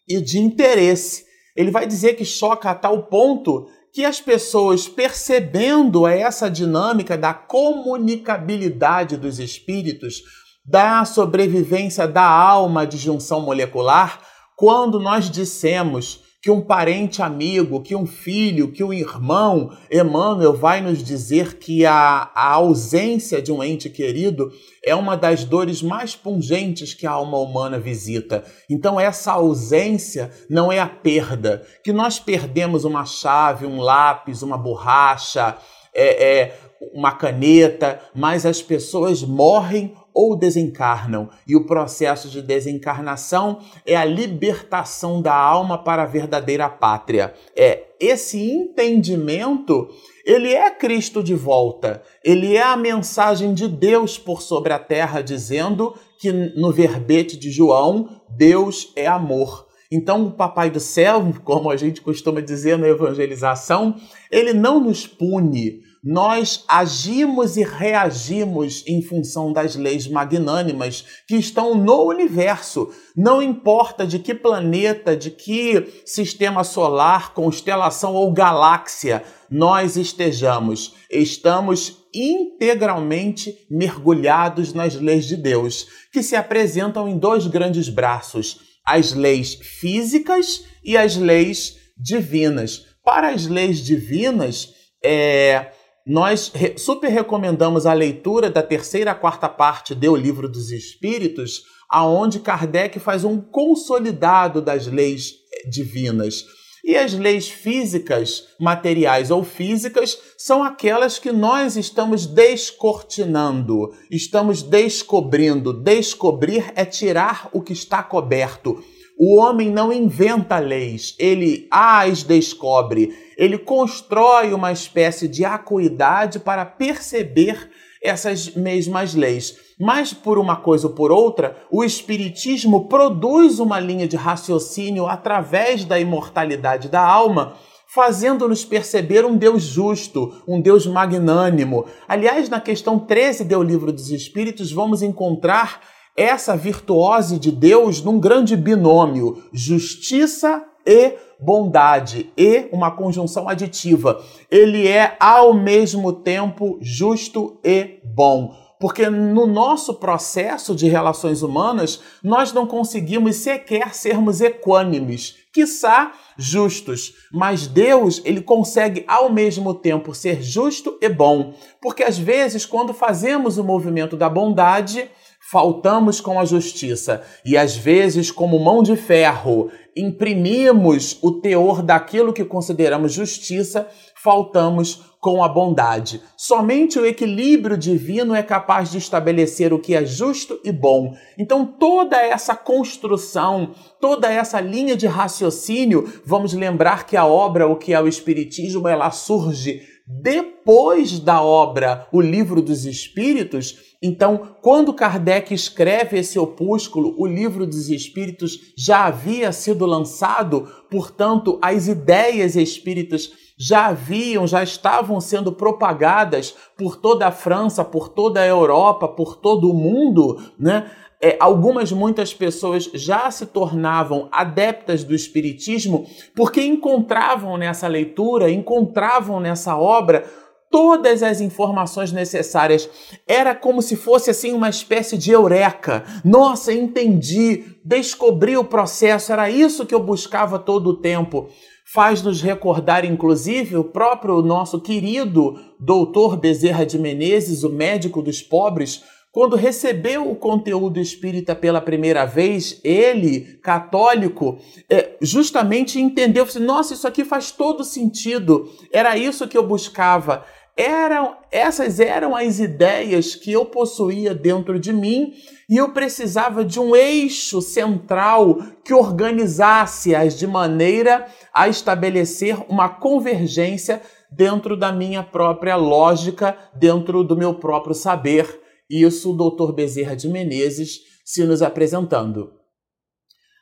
e 0.08 0.22
de 0.22 0.40
interesse. 0.40 1.26
Ele 1.56 1.72
vai 1.72 1.88
dizer 1.88 2.16
que 2.16 2.26
choca 2.26 2.70
a 2.70 2.76
tal 2.76 3.04
ponto 3.04 3.68
que 3.94 4.04
as 4.04 4.20
pessoas, 4.20 4.90
percebendo 4.90 6.06
essa 6.06 6.50
dinâmica 6.50 7.18
da 7.18 7.34
comunicabilidade 7.34 9.16
dos 9.16 9.40
espíritos, 9.40 10.22
da 10.66 11.06
sobrevivência 11.06 12.06
da 12.08 12.28
alma 12.28 12.86
de 12.86 12.98
junção 12.98 13.42
molecular, 13.42 14.22
quando 14.58 15.00
nós 15.00 15.30
dissemos 15.30 16.25
que 16.46 16.52
um 16.52 16.62
parente 16.62 17.24
amigo, 17.24 17.82
que 17.82 17.96
um 17.96 18.06
filho, 18.06 18.72
que 18.72 18.84
um 18.84 18.94
irmão, 18.94 19.76
Emmanuel 19.90 20.54
vai 20.54 20.80
nos 20.80 21.04
dizer 21.04 21.58
que 21.58 21.88
a, 21.88 22.30
a, 22.36 22.52
ausência 22.52 23.42
de 23.42 23.52
um 23.52 23.64
ente 23.64 23.90
querido 23.90 24.54
é 24.86 24.94
uma 24.94 25.18
das 25.18 25.44
dores 25.44 25.82
mais 25.82 26.16
pungentes 26.16 26.94
que 26.94 27.08
a 27.08 27.14
alma 27.14 27.40
humana 27.40 27.80
visita. 27.80 28.44
Então, 28.70 29.00
essa 29.00 29.32
ausência 29.32 30.30
não 30.48 30.72
é 30.72 30.80
a 30.80 30.88
perda, 30.88 31.66
que 31.84 31.92
nós 31.92 32.20
perdemos 32.20 32.86
uma 32.86 33.06
chave, 33.06 33.66
um 33.66 33.82
lápis, 33.82 34.44
uma 34.44 34.56
borracha, 34.56 35.58
é, 35.96 36.40
é 36.40 36.60
uma 36.94 37.12
caneta, 37.12 38.00
mas 38.14 38.46
as 38.46 38.62
pessoas 38.62 39.24
morrem 39.24 39.96
ou 40.14 40.36
desencarnam. 40.36 41.30
E 41.46 41.56
o 41.56 41.66
processo 41.66 42.30
de 42.30 42.42
desencarnação 42.42 43.60
é 43.86 43.96
a 43.96 44.06
libertação 44.06 45.22
da 45.22 45.36
alma 45.36 45.78
para 45.78 46.04
a 46.04 46.08
verdadeira 46.08 46.70
pátria. 46.70 47.34
É 47.56 47.84
esse 48.00 48.52
entendimento, 48.52 49.90
ele 50.26 50.54
é 50.54 50.70
Cristo 50.72 51.22
de 51.22 51.36
volta. 51.36 52.02
Ele 52.24 52.56
é 52.56 52.64
a 52.64 52.78
mensagem 52.78 53.54
de 53.54 53.68
Deus 53.68 54.18
por 54.18 54.42
sobre 54.42 54.74
a 54.74 54.80
terra 54.80 55.22
dizendo 55.22 55.96
que 56.20 56.32
no 56.32 56.72
verbete 56.72 57.38
de 57.38 57.52
João, 57.52 58.22
Deus 58.30 58.92
é 58.96 59.06
amor. 59.06 59.68
Então, 59.92 60.26
o 60.26 60.32
Papai 60.32 60.70
do 60.70 60.80
Céu, 60.80 61.34
como 61.44 61.70
a 61.70 61.78
gente 61.78 62.02
costuma 62.02 62.42
dizer 62.42 62.78
na 62.78 62.88
evangelização, 62.88 63.96
ele 64.32 64.54
não 64.54 64.80
nos 64.80 65.06
pune, 65.08 65.82
nós 66.06 66.64
agimos 66.68 67.58
e 67.58 67.64
reagimos 67.64 68.84
em 68.86 69.02
função 69.02 69.52
das 69.52 69.76
leis 69.76 70.08
magnânimas 70.08 71.04
que 71.28 71.36
estão 71.36 71.74
no 71.74 72.04
universo. 72.04 72.92
Não 73.18 73.42
importa 73.42 74.06
de 74.06 74.20
que 74.20 74.36
planeta, 74.36 75.18
de 75.18 75.32
que 75.32 76.04
sistema 76.06 76.64
solar, 76.64 77.34
constelação 77.34 78.14
ou 78.14 78.32
galáxia 78.32 79.24
nós 79.50 79.96
estejamos, 79.96 80.94
estamos 81.10 82.06
integralmente 82.14 83.66
mergulhados 83.70 84.74
nas 84.74 84.94
leis 84.96 85.26
de 85.26 85.36
Deus, 85.36 85.88
que 86.12 86.22
se 86.22 86.36
apresentam 86.36 87.08
em 87.08 87.18
dois 87.18 87.48
grandes 87.48 87.90
braços: 87.90 88.60
as 88.86 89.14
leis 89.14 89.56
físicas 89.56 90.64
e 90.84 90.96
as 90.96 91.16
leis 91.16 91.78
divinas. 91.98 92.86
Para 93.04 93.30
as 93.30 93.48
leis 93.48 93.80
divinas, 93.80 94.74
é, 95.04 95.72
nós 96.06 96.52
super 96.78 97.10
recomendamos 97.10 97.86
a 97.86 97.94
leitura 97.94 98.50
da 98.50 98.62
terceira 98.62 99.12
a 99.12 99.16
quarta 99.16 99.50
parte 99.50 99.96
do 99.96 100.16
Livro 100.16 100.48
dos 100.48 100.72
Espíritos, 100.72 101.64
aonde 101.90 102.40
Kardec 102.40 103.00
faz 103.00 103.24
um 103.24 103.40
consolidado 103.40 104.62
das 104.62 104.88
leis 104.88 105.34
divinas. 105.70 106.46
E 106.86 106.96
as 106.96 107.14
leis 107.14 107.50
físicas, 107.50 108.50
materiais 108.60 109.32
ou 109.32 109.44
físicas, 109.44 110.20
são 110.38 110.64
aquelas 110.64 111.18
que 111.18 111.32
nós 111.32 111.76
estamos 111.76 112.28
descortinando, 112.28 113.92
estamos 114.12 114.62
descobrindo. 114.62 115.74
Descobrir 115.74 116.72
é 116.76 116.86
tirar 116.86 117.50
o 117.52 117.60
que 117.60 117.74
está 117.74 118.04
coberto. 118.04 118.84
O 119.18 119.40
homem 119.40 119.72
não 119.72 119.92
inventa 119.92 120.60
leis, 120.60 121.16
ele 121.18 121.68
as 121.72 122.22
descobre, 122.22 123.18
ele 123.36 123.58
constrói 123.58 124.54
uma 124.54 124.72
espécie 124.72 125.28
de 125.28 125.44
acuidade 125.44 126.38
para 126.38 126.66
perceber 126.66 127.68
essas 128.04 128.54
mesmas 128.54 129.16
leis. 129.16 129.65
Mas 129.80 130.14
por 130.14 130.38
uma 130.38 130.56
coisa 130.56 130.88
ou 130.88 130.94
por 130.94 131.12
outra, 131.12 131.58
o 131.70 131.84
Espiritismo 131.84 132.88
produz 132.88 133.60
uma 133.60 133.80
linha 133.80 134.08
de 134.08 134.16
raciocínio 134.16 135.06
através 135.06 135.84
da 135.84 136.00
imortalidade 136.00 136.88
da 136.88 137.06
alma, 137.06 137.54
fazendo-nos 137.88 138.64
perceber 138.64 139.26
um 139.26 139.36
Deus 139.36 139.64
justo, 139.64 140.42
um 140.48 140.62
Deus 140.62 140.88
magnânimo. 140.88 141.86
Aliás, 142.08 142.48
na 142.48 142.62
questão 142.62 142.98
13 142.98 143.44
do 143.44 143.62
Livro 143.62 143.92
dos 143.92 144.10
Espíritos, 144.12 144.72
vamos 144.72 145.02
encontrar 145.02 145.82
essa 146.16 146.56
virtuose 146.56 147.38
de 147.38 147.52
Deus 147.52 148.02
num 148.02 148.18
grande 148.18 148.56
binômio: 148.56 149.44
justiça 149.52 150.64
e 150.86 151.18
bondade 151.38 152.32
e 152.38 152.70
uma 152.72 152.92
conjunção 152.92 153.50
aditiva. 153.50 154.24
Ele 154.50 154.88
é 154.88 155.18
ao 155.20 155.54
mesmo 155.54 156.14
tempo 156.14 156.78
justo 156.82 157.60
e 157.64 158.00
bom. 158.06 158.65
Porque 158.80 159.10
no 159.10 159.48
nosso 159.48 159.94
processo 159.94 160.76
de 160.76 160.88
relações 160.88 161.42
humanas, 161.42 162.02
nós 162.24 162.52
não 162.52 162.68
conseguimos 162.68 163.38
sequer 163.38 163.94
sermos 163.94 164.42
equânimes, 164.42 165.36
quiçá 165.54 166.12
justos. 166.38 167.14
Mas 167.32 167.68
Deus, 167.68 168.22
ele 168.26 168.42
consegue 168.42 169.06
ao 169.08 169.32
mesmo 169.32 169.74
tempo 169.74 170.14
ser 170.14 170.42
justo 170.42 170.98
e 171.02 171.08
bom. 171.08 171.54
Porque 171.82 172.04
às 172.04 172.18
vezes, 172.18 172.66
quando 172.66 172.94
fazemos 172.94 173.58
o 173.58 173.64
movimento 173.64 174.18
da 174.18 174.30
bondade, 174.30 175.10
faltamos 175.52 176.20
com 176.20 176.40
a 176.40 176.46
justiça 176.46 177.22
e 177.46 177.56
às 177.56 177.76
vezes, 177.76 178.32
como 178.32 178.60
mão 178.60 178.82
de 178.82 178.96
ferro, 178.96 179.70
imprimimos 179.96 181.20
o 181.22 181.34
teor 181.34 181.82
daquilo 181.82 182.34
que 182.34 182.44
consideramos 182.44 183.14
justiça, 183.14 183.88
faltamos 184.16 185.16
com 185.22 185.44
a 185.44 185.48
bondade. 185.48 186.22
Somente 186.36 187.00
o 187.00 187.06
equilíbrio 187.06 187.78
divino 187.78 188.34
é 188.36 188.44
capaz 188.44 188.92
de 188.92 188.98
estabelecer 188.98 189.72
o 189.72 189.80
que 189.80 189.96
é 189.96 190.06
justo 190.06 190.60
e 190.64 190.72
bom. 190.72 191.16
Então, 191.38 191.66
toda 191.66 192.18
essa 192.18 192.56
construção, 192.56 193.72
toda 194.00 194.32
essa 194.32 194.60
linha 194.60 194.96
de 194.96 195.08
raciocínio, 195.08 196.12
vamos 196.26 196.54
lembrar 196.54 197.06
que 197.06 197.16
a 197.16 197.26
obra, 197.26 197.68
o 197.68 197.76
que 197.76 197.94
é 197.94 198.02
o 198.02 198.08
Espiritismo, 198.08 198.88
ela 198.88 199.12
surge 199.12 199.95
depois 200.08 201.20
da 201.20 201.42
obra 201.42 202.08
O 202.12 202.22
Livro 202.22 202.62
dos 202.62 202.86
Espíritos 202.86 203.96
então, 204.06 204.56
quando 204.62 204.94
Kardec 204.94 205.52
escreve 205.52 206.20
esse 206.20 206.38
opúsculo, 206.38 207.16
o 207.18 207.26
Livro 207.26 207.66
dos 207.66 207.90
Espíritos 207.90 208.74
já 208.78 209.06
havia 209.06 209.52
sido 209.52 209.84
lançado, 209.84 210.72
portanto, 210.92 211.58
as 211.60 211.88
ideias 211.88 212.56
espíritas 212.56 213.32
já 213.58 213.88
haviam, 213.88 214.46
já 214.46 214.62
estavam 214.62 215.20
sendo 215.20 215.52
propagadas 215.52 216.54
por 216.78 216.98
toda 216.98 217.26
a 217.26 217.32
França, 217.32 217.84
por 217.84 218.10
toda 218.10 218.42
a 218.42 218.46
Europa, 218.46 219.08
por 219.08 219.38
todo 219.38 219.72
o 219.72 219.74
mundo, 219.74 220.40
né? 220.60 220.92
É, 221.26 221.38
algumas, 221.40 221.92
muitas 221.92 222.36
pessoas 222.36 222.88
já 222.94 223.32
se 223.32 223.48
tornavam 223.48 224.30
adeptas 224.32 225.04
do 225.04 225.16
Espiritismo 225.16 226.06
porque 226.36 226.62
encontravam 226.62 227.58
nessa 227.58 227.88
leitura, 227.88 228.52
encontravam 228.52 229.40
nessa 229.40 229.76
obra 229.76 230.24
todas 230.70 231.24
as 231.24 231.42
informações 231.42 232.12
necessárias. 232.12 232.88
Era 233.28 233.56
como 233.56 233.82
se 233.82 233.96
fosse 233.96 234.30
assim 234.30 234.54
uma 234.54 234.70
espécie 234.70 235.18
de 235.18 235.32
eureka. 235.32 236.04
Nossa, 236.24 236.72
entendi, 236.72 237.64
descobri 237.84 238.56
o 238.56 238.64
processo, 238.64 239.34
era 239.34 239.50
isso 239.50 239.84
que 239.84 239.96
eu 239.96 240.04
buscava 240.04 240.60
todo 240.60 240.92
o 240.92 240.98
tempo. 240.98 241.50
Faz-nos 241.92 242.40
recordar, 242.40 243.04
inclusive, 243.04 243.78
o 243.78 243.84
próprio 243.84 244.44
nosso 244.44 244.80
querido 244.80 245.60
doutor 245.80 246.38
Bezerra 246.38 246.86
de 246.86 247.00
Menezes, 247.00 247.64
o 247.64 247.70
médico 247.70 248.22
dos 248.22 248.44
pobres, 248.44 249.04
quando 249.36 249.58
recebeu 249.58 250.32
o 250.32 250.34
conteúdo 250.34 250.98
espírita 250.98 251.54
pela 251.54 251.82
primeira 251.82 252.24
vez, 252.24 252.80
ele, 252.86 253.60
católico, 253.62 254.58
é, 254.90 255.18
justamente 255.20 256.00
entendeu, 256.00 256.46
assim, 256.46 256.60
nossa, 256.60 256.94
isso 256.94 257.06
aqui 257.06 257.26
faz 257.26 257.52
todo 257.52 257.84
sentido, 257.84 258.72
era 258.94 259.18
isso 259.18 259.46
que 259.46 259.58
eu 259.58 259.68
buscava 259.68 260.46
eram 260.78 261.38
essas 261.52 262.02
eram 262.02 262.36
as 262.36 262.60
ideias 262.60 263.34
que 263.34 263.50
eu 263.50 263.66
possuía 263.66 264.36
dentro 264.36 264.78
de 264.78 264.92
mim 264.92 265.34
e 265.70 265.78
eu 265.78 265.94
precisava 265.94 266.66
de 266.66 266.82
um 266.82 266.94
eixo 266.94 267.62
central 267.62 268.58
que 268.84 268.94
organizasse-as 268.94 270.38
de 270.38 270.46
maneira 270.46 271.28
a 271.54 271.70
estabelecer 271.70 272.58
uma 272.68 272.90
convergência 272.90 274.02
dentro 274.30 274.76
da 274.76 274.92
minha 274.92 275.24
própria 275.24 275.78
lógica, 275.78 276.58
dentro 276.76 277.24
do 277.24 277.38
meu 277.38 277.54
próprio 277.54 277.96
saber. 277.96 278.65
Isso 278.90 279.32
o 279.32 279.50
Dr. 279.50 279.74
Bezerra 279.74 280.16
de 280.16 280.28
Menezes 280.28 281.00
se 281.24 281.44
nos 281.44 281.62
apresentando. 281.62 282.52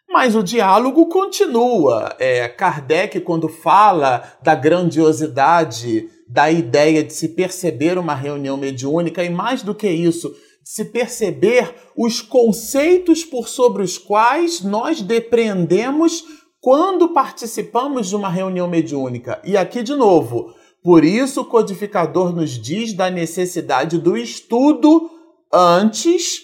Mas 0.10 0.36
o 0.36 0.44
diálogo 0.44 1.08
continua. 1.08 2.16
É, 2.20 2.48
Kardec, 2.48 3.20
quando 3.22 3.50
fala 3.50 4.38
da 4.44 4.54
grandiosidade 4.54 6.10
da 6.28 6.52
ideia 6.52 7.04
de 7.04 7.14
se 7.14 7.30
perceber 7.30 7.98
uma 7.98 8.14
reunião 8.14 8.58
mediúnica 8.58 9.24
e, 9.24 9.30
mais 9.30 9.64
do 9.64 9.74
que 9.74 9.90
isso, 9.90 10.34
se 10.64 10.86
perceber 10.86 11.74
os 11.98 12.22
conceitos 12.22 13.24
por 13.24 13.48
sobre 13.48 13.84
os 13.84 13.98
quais 13.98 14.62
nós 14.62 15.02
depreendemos 15.02 16.24
quando 16.62 17.14
participamos 17.14 18.08
de 18.08 18.16
uma 18.16 18.30
reunião 18.30 18.68
mediúnica. 18.70 19.42
E 19.44 19.58
aqui, 19.58 19.84
de 19.84 19.96
novo, 19.96 20.54
por 20.84 21.04
isso 21.04 21.42
o 21.42 21.46
codificador 21.46 22.34
nos 22.34 22.52
diz 22.52 22.94
da 22.94 23.10
necessidade 23.10 23.98
do 23.98 24.16
estudo 24.16 25.10
antes 25.54 26.42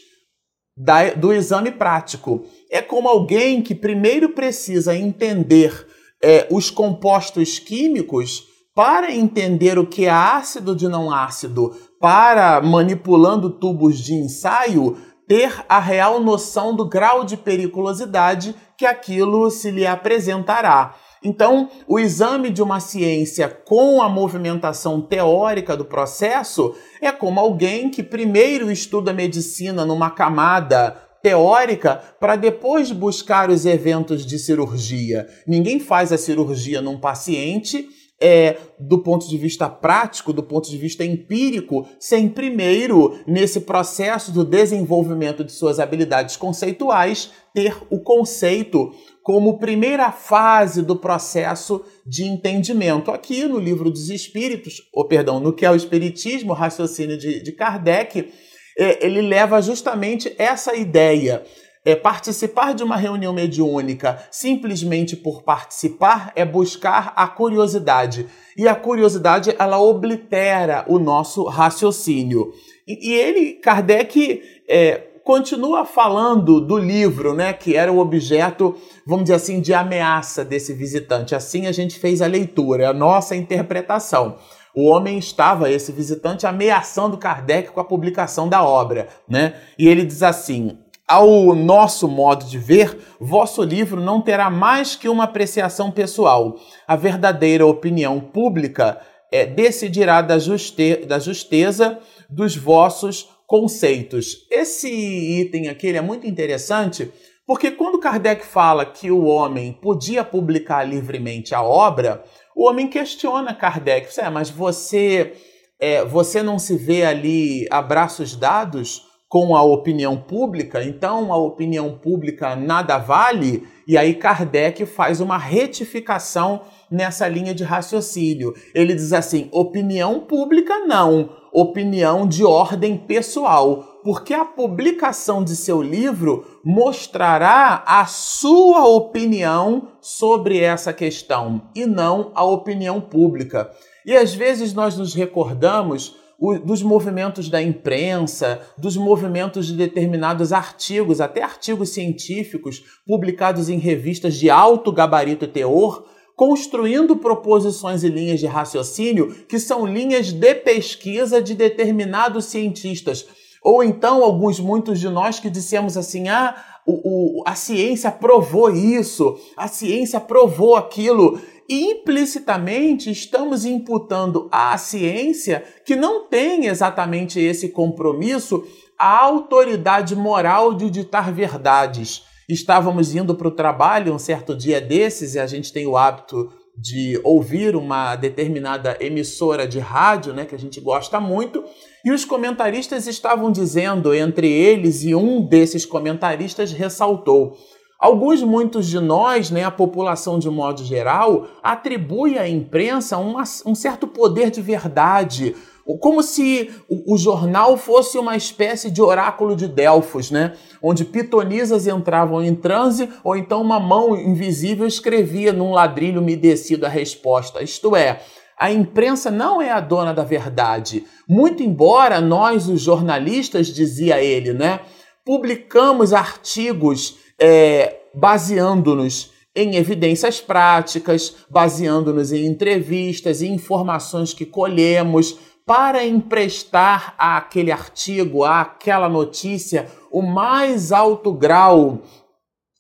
da, 0.78 1.14
do 1.14 1.34
exame 1.34 1.72
prático. 1.72 2.46
É 2.70 2.82
como 2.82 3.10
alguém 3.10 3.62
que 3.62 3.74
primeiro 3.74 4.30
precisa 4.30 4.96
entender 4.96 5.88
é, 6.22 6.48
os 6.52 6.70
compostos 6.70 7.60
químicos 7.60 8.44
para 8.76 9.12
entender 9.14 9.78
o 9.78 9.86
que 9.86 10.06
é 10.06 10.10
ácido 10.10 10.76
de 10.76 10.88
não 10.88 11.14
ácido, 11.14 11.76
para 12.00 12.62
manipulando 12.62 13.50
tubos 13.50 14.00
de 14.00 14.14
ensaio, 14.14 14.98
ter 15.28 15.66
a 15.68 15.80
real 15.80 16.20
noção 16.22 16.74
do 16.74 16.88
grau 16.88 17.26
de 17.26 17.36
periculosidade 17.36 18.56
que 18.78 18.86
aquilo 18.86 19.52
se 19.52 19.70
lhe 19.70 19.86
apresentará. 19.86 20.96
Então, 21.24 21.70
o 21.88 22.00
exame 22.00 22.50
de 22.50 22.62
uma 22.62 22.80
ciência 22.80 23.50
com 23.50 24.02
a 24.02 24.08
movimentação 24.08 25.02
teórica 25.02 25.76
do 25.76 25.86
processo 25.86 26.74
é 27.02 27.12
como 27.12 27.40
alguém 27.40 27.90
que 27.90 28.02
primeiro 28.02 28.72
estuda 28.72 29.14
medicina 29.14 29.86
numa 29.86 30.10
camada 30.10 30.92
teórica 31.22 32.02
para 32.20 32.36
depois 32.36 32.92
buscar 32.92 33.50
os 33.50 33.66
eventos 33.66 34.26
de 34.26 34.40
cirurgia. 34.40 35.28
Ninguém 35.46 35.80
faz 35.80 36.14
a 36.14 36.18
cirurgia 36.18 36.82
num 36.82 36.98
paciente 36.98 37.90
é, 38.22 38.58
do 38.78 39.00
ponto 39.00 39.28
de 39.28 39.38
vista 39.38 39.70
prático, 39.70 40.34
do 40.34 40.44
ponto 40.44 40.70
de 40.70 40.78
vista 40.78 41.06
empírico, 41.06 41.88
sem 42.00 42.28
primeiro, 42.28 43.18
nesse 43.26 43.62
processo 43.62 44.32
do 44.32 44.44
desenvolvimento 44.44 45.44
de 45.44 45.52
suas 45.52 45.80
habilidades 45.80 46.36
conceituais, 46.36 47.32
ter 47.54 47.78
o 47.90 48.00
conceito 48.00 48.94
como 49.24 49.60
primeira 49.60 50.12
fase 50.12 50.82
do 50.82 50.96
processo 50.96 51.84
de 52.06 52.24
entendimento. 52.24 53.12
Aqui 53.12 53.46
no 53.46 53.60
livro 53.60 53.90
dos 53.90 54.10
Espíritos, 54.10 54.82
ou 54.94 55.08
perdão, 55.08 55.40
no 55.40 55.54
que 55.54 55.66
é 55.66 55.72
o 55.72 55.76
Espiritismo, 55.76 56.52
o 56.52 56.56
raciocínio 56.56 57.18
de, 57.18 57.42
de 57.42 57.52
Kardec, 57.52 58.32
é, 58.78 59.06
ele 59.06 59.22
leva 59.22 59.62
justamente 59.62 60.34
essa 60.38 60.76
ideia 60.76 61.44
é, 61.86 61.96
participar 61.96 62.74
de 62.74 62.84
uma 62.84 62.96
reunião 62.96 63.34
mediúnica 63.34 64.22
simplesmente 64.32 65.16
por 65.16 65.44
participar 65.44 66.32
é 66.36 66.46
buscar 66.46 67.14
a 67.16 67.28
curiosidade. 67.28 68.28
E 68.58 68.68
a 68.68 68.76
curiosidade, 68.76 69.56
ela 69.58 69.80
oblitera 69.80 70.86
o 70.88 71.00
nosso 71.00 71.46
raciocínio. 71.46 72.52
E, 72.88 73.12
e 73.12 73.14
ele, 73.14 73.54
Kardec, 73.54 74.42
é, 74.68 75.04
continua 75.30 75.86
falando 75.86 76.60
do 76.60 76.76
livro, 76.76 77.36
né, 77.36 77.54
que 77.54 77.76
era 77.76 77.94
o 77.94 78.00
objeto, 78.00 78.76
vamos 79.06 79.26
dizer 79.26 79.36
assim, 79.36 79.62
de 79.62 79.76
ameaça 79.76 80.44
desse 80.44 80.74
visitante. 80.74 81.36
Assim 81.36 81.68
a 81.68 81.72
gente 81.72 82.00
fez 82.00 82.20
a 82.20 82.26
leitura, 82.26 82.86
é 82.86 82.88
a 82.88 82.94
nossa 82.94 83.36
interpretação. 83.36 84.38
O 84.76 84.88
homem 84.88 85.20
estava, 85.20 85.70
esse 85.70 85.92
visitante, 85.92 86.48
ameaçando 86.48 87.16
Kardec 87.16 87.70
com 87.70 87.80
a 87.80 87.86
publicação 87.86 88.50
da 88.50 88.64
obra, 88.64 89.08
né? 89.30 89.54
E 89.78 89.88
ele 89.88 90.04
diz 90.04 90.24
assim: 90.24 90.80
ao 91.08 91.54
nosso 91.54 92.08
modo 92.08 92.44
de 92.46 92.58
ver, 92.58 92.98
vosso 93.20 93.62
livro 93.62 94.02
não 94.02 94.22
terá 94.22 94.50
mais 94.50 94.96
que 94.96 95.08
uma 95.08 95.26
apreciação 95.26 95.92
pessoal. 95.92 96.56
A 96.88 96.96
verdadeira 96.96 97.68
opinião 97.68 98.20
pública 98.20 99.00
é, 99.32 99.46
decidirá 99.46 100.24
da, 100.24 100.40
juste, 100.40 101.06
da 101.06 101.20
justeza 101.20 102.00
dos 102.28 102.56
vossos 102.56 103.30
conceitos. 103.50 104.46
Esse 104.52 104.88
item 104.88 105.70
aqui 105.70 105.88
é 105.90 106.02
muito 106.02 106.28
interessante 106.28 107.12
porque 107.48 107.72
quando 107.72 107.98
Kardec 107.98 108.46
fala 108.46 108.86
que 108.86 109.10
o 109.10 109.26
homem 109.26 109.74
podia 109.74 110.24
publicar 110.24 110.84
livremente 110.84 111.56
a 111.56 111.64
obra, 111.64 112.24
o 112.56 112.70
homem 112.70 112.88
questiona 112.88 113.56
Kardec, 113.56 114.08
é, 114.20 114.30
mas 114.30 114.52
você, 114.52 115.34
é, 115.80 116.06
você 116.06 116.44
não 116.44 116.60
se 116.60 116.78
vê 116.78 117.04
ali 117.04 117.66
a 117.72 117.82
braços 117.82 118.36
dados 118.36 119.02
com 119.30 119.56
a 119.56 119.62
opinião 119.62 120.18
pública, 120.18 120.84
então 120.84 121.32
a 121.32 121.38
opinião 121.38 121.96
pública 121.96 122.56
nada 122.56 122.98
vale, 122.98 123.68
e 123.88 123.96
aí 123.96 124.16
Kardec 124.16 124.88
faz 124.88 125.22
uma 125.22 125.38
retificação 125.38 126.62
nessa 126.90 127.28
linha 127.28 127.54
de 127.54 127.64
raciocínio. 127.64 128.56
Ele 128.74 128.96
diz 128.96 129.14
assim: 129.14 129.48
opinião 129.52 130.22
pública 130.22 130.80
não, 130.80 131.30
opinião 131.54 132.28
de 132.28 132.44
ordem 132.44 132.98
pessoal, 132.98 134.00
porque 134.04 134.34
a 134.34 134.44
publicação 134.44 135.44
de 135.44 135.56
seu 135.56 135.80
livro 135.80 136.62
mostrará 136.66 137.84
a 137.86 138.08
sua 138.08 138.88
opinião 138.88 139.90
sobre 140.02 140.60
essa 140.60 140.92
questão 140.92 141.70
e 141.76 141.86
não 141.86 142.32
a 142.34 142.44
opinião 142.44 143.00
pública. 143.00 143.70
E 144.04 144.16
às 144.18 144.34
vezes 144.34 144.74
nós 144.74 144.98
nos 144.98 145.14
recordamos 145.14 146.18
dos 146.64 146.82
movimentos 146.82 147.50
da 147.50 147.62
imprensa, 147.62 148.62
dos 148.78 148.96
movimentos 148.96 149.68
de 149.68 149.74
determinados 149.74 150.54
artigos, 150.54 151.20
até 151.20 151.44
artigos 151.44 151.90
científicos 151.90 152.84
publicados 153.06 153.68
em 153.68 153.78
revistas 153.78 154.36
de 154.36 154.50
alto 154.50 154.92
gabarito 154.92 155.46
e 155.46 155.48
teor, 155.48 156.06
construindo 156.36 157.18
proposições 157.18 158.04
e 158.04 158.08
linhas 158.08 158.40
de 158.40 158.48
raciocínio 158.48 159.46
que 159.50 159.60
são 159.60 159.86
linhas 159.86 160.32
de 160.32 160.56
pesquisa 160.56 161.42
de 161.42 161.54
determinados 161.54 162.46
cientistas. 162.46 163.28
Ou 163.62 163.84
então, 163.84 164.24
alguns, 164.24 164.58
muitos 164.58 165.02
de 165.02 165.10
nós 165.10 165.38
que 165.38 165.50
dissemos 165.50 165.98
assim: 165.98 166.30
ah, 166.30 166.56
o, 166.86 167.42
o, 167.42 167.44
a 167.46 167.56
ciência 167.56 168.10
provou 168.10 168.72
isso, 168.72 169.38
a 169.58 169.68
ciência 169.68 170.20
provou 170.20 170.78
aquilo 170.78 171.42
implicitamente 171.70 173.12
estamos 173.12 173.64
imputando 173.64 174.50
à 174.52 174.76
ciência, 174.78 175.64
que 175.86 175.96
não 175.96 176.28
tem 176.28 176.66
exatamente 176.66 177.40
esse 177.40 177.70
compromisso, 177.70 178.66
a 178.98 179.20
autoridade 179.20 180.16
moral 180.16 180.74
de 180.74 180.90
ditar 180.90 181.32
verdades. 181.32 182.24
Estávamos 182.50 183.16
indo 183.16 183.36
para 183.36 183.48
o 183.48 183.52
trabalho 183.52 184.14
um 184.14 184.20
certo 184.20 184.56
dia 184.56 184.82
desses 184.82 185.36
e 185.36 185.40
a 185.40 185.46
gente 185.46 185.72
tem 185.72 185.86
o 185.86 185.96
hábito 185.96 186.52
de 186.76 187.20
ouvir 187.24 187.76
uma 187.76 188.16
determinada 188.16 188.98
emissora 189.02 189.68
de 189.68 189.80
rádio, 189.80 190.34
né, 190.34 190.46
que 190.46 190.56
a 190.56 190.60
gente 190.60 190.80
gosta 190.80 191.20
muito, 191.20 191.64
e 192.06 192.12
os 192.12 192.24
comentaristas 192.24 193.06
estavam 193.06 193.52
dizendo, 193.52 194.14
entre 194.14 194.50
eles, 194.50 195.04
e 195.04 195.14
um 195.14 195.46
desses 195.46 195.86
comentaristas 195.86 196.72
ressaltou: 196.72 197.58
Alguns, 198.00 198.42
muitos 198.42 198.88
de 198.88 198.98
nós, 198.98 199.52
né, 199.52 199.66
a 199.66 199.72
população 199.72 200.40
de 200.40 200.50
modo 200.50 200.86
geral, 200.86 201.48
atribui 201.62 202.40
à 202.40 202.48
imprensa 202.48 203.18
uma, 203.18 203.44
um 203.66 203.76
certo 203.76 204.08
poder 204.08 204.50
de 204.50 204.62
verdade, 204.62 205.54
como 206.00 206.22
se 206.22 206.70
o, 206.88 207.18
jornal 207.18 207.76
fosse 207.76 208.18
uma 208.18 208.38
espécie 208.38 208.92
de 208.92 209.02
oráculo 209.02 209.56
de 209.56 209.68
Delfos, 209.68 210.30
né? 210.30 210.54
onde 210.82 211.04
pitonisas 211.04 211.88
entravam 211.88 212.44
em 212.44 212.54
transe 212.54 213.10
ou 213.24 213.36
então 213.36 213.60
uma 213.60 213.80
mão 213.80 214.16
invisível 214.16 214.86
escrevia 214.86 215.52
num 215.52 215.72
ladrilho 215.72 216.22
umedecido 216.22 216.86
a 216.86 216.90
resposta. 216.90 217.64
Isto 217.64 217.96
é, 217.96 218.22
a 218.58 218.72
imprensa 218.72 219.32
não 219.32 219.60
é 219.62 219.72
a 219.72 219.80
dona 219.80 220.14
da 220.14 220.24
verdade. 220.24 221.06
Muito 221.28 221.64
embora 221.64 222.22
nós, 222.22 222.70
os 222.70 222.82
jornalistas, 222.82 223.68
dizia 223.68 224.22
ele, 224.22 224.54
né, 224.54 224.82
publicamos 225.26 226.14
artigos 226.14 227.18
é, 227.40 228.02
baseando-nos 228.14 229.32
em 229.56 229.76
evidências 229.76 230.40
práticas, 230.40 231.36
baseando-nos 231.50 232.32
em 232.32 232.46
entrevistas 232.46 233.42
e 233.42 233.48
informações 233.48 234.34
que 234.34 234.46
colhemos 234.46 235.38
para 235.66 236.04
emprestar 236.06 237.14
àquele 237.18 237.72
artigo, 237.72 238.44
àquela 238.44 239.08
notícia, 239.08 239.88
o 240.12 240.22
mais 240.22 240.92
alto 240.92 241.32
grau 241.32 242.02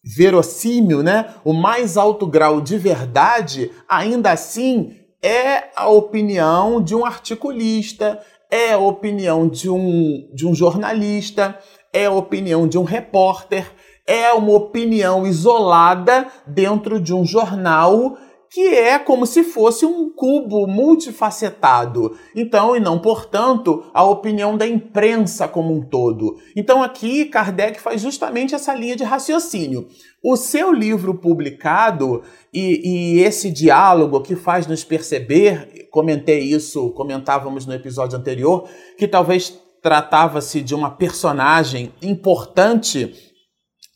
verossímil, 0.03 1.03
né? 1.03 1.35
O 1.43 1.53
mais 1.53 1.97
alto 1.97 2.25
grau 2.25 2.59
de 2.61 2.77
verdade, 2.77 3.71
ainda 3.87 4.31
assim 4.31 4.95
é 5.21 5.69
a 5.75 5.87
opinião 5.89 6.81
de 6.81 6.95
um 6.95 7.05
articulista, 7.05 8.19
é 8.49 8.71
a 8.71 8.79
opinião 8.79 9.47
de 9.47 9.69
um, 9.69 10.27
de 10.33 10.47
um 10.47 10.55
jornalista, 10.55 11.59
é 11.93 12.05
a 12.05 12.11
opinião 12.11 12.67
de 12.67 12.77
um 12.77 12.83
repórter, 12.83 13.71
é 14.09 14.33
uma 14.33 14.53
opinião 14.53 15.27
isolada 15.27 16.25
dentro 16.47 16.99
de 16.99 17.13
um 17.13 17.23
jornal 17.23 18.17
que 18.49 18.73
é 18.73 18.97
como 18.97 19.27
se 19.27 19.43
fosse 19.43 19.85
um 19.85 20.09
cubo 20.09 20.65
multifacetado. 20.65 22.17
Então, 22.35 22.75
e 22.75 22.79
não, 22.79 22.97
portanto, 22.97 23.85
a 23.93 24.03
opinião 24.03 24.57
da 24.57 24.65
imprensa 24.65 25.47
como 25.47 25.71
um 25.71 25.81
todo. 25.87 26.37
Então, 26.55 26.81
aqui 26.81 27.25
Kardec 27.25 27.79
faz 27.79 28.01
justamente 28.01 28.55
essa 28.55 28.73
linha 28.73 28.95
de 28.95 29.03
raciocínio. 29.03 29.87
O 30.23 30.35
seu 30.35 30.73
livro 30.73 31.13
publicado 31.13 32.23
e, 32.51 33.19
e 33.19 33.19
esse 33.19 33.51
diálogo 33.51 34.21
que 34.21 34.35
faz 34.35 34.65
nos 34.65 34.83
perceber, 34.83 35.87
comentei 35.91 36.39
isso, 36.39 36.89
comentávamos 36.93 37.67
no 37.67 37.73
episódio 37.75 38.17
anterior, 38.17 38.67
que 38.97 39.07
talvez 39.07 39.55
tratava-se 39.79 40.61
de 40.61 40.73
uma 40.73 40.89
personagem 40.89 41.93
importante 42.01 43.28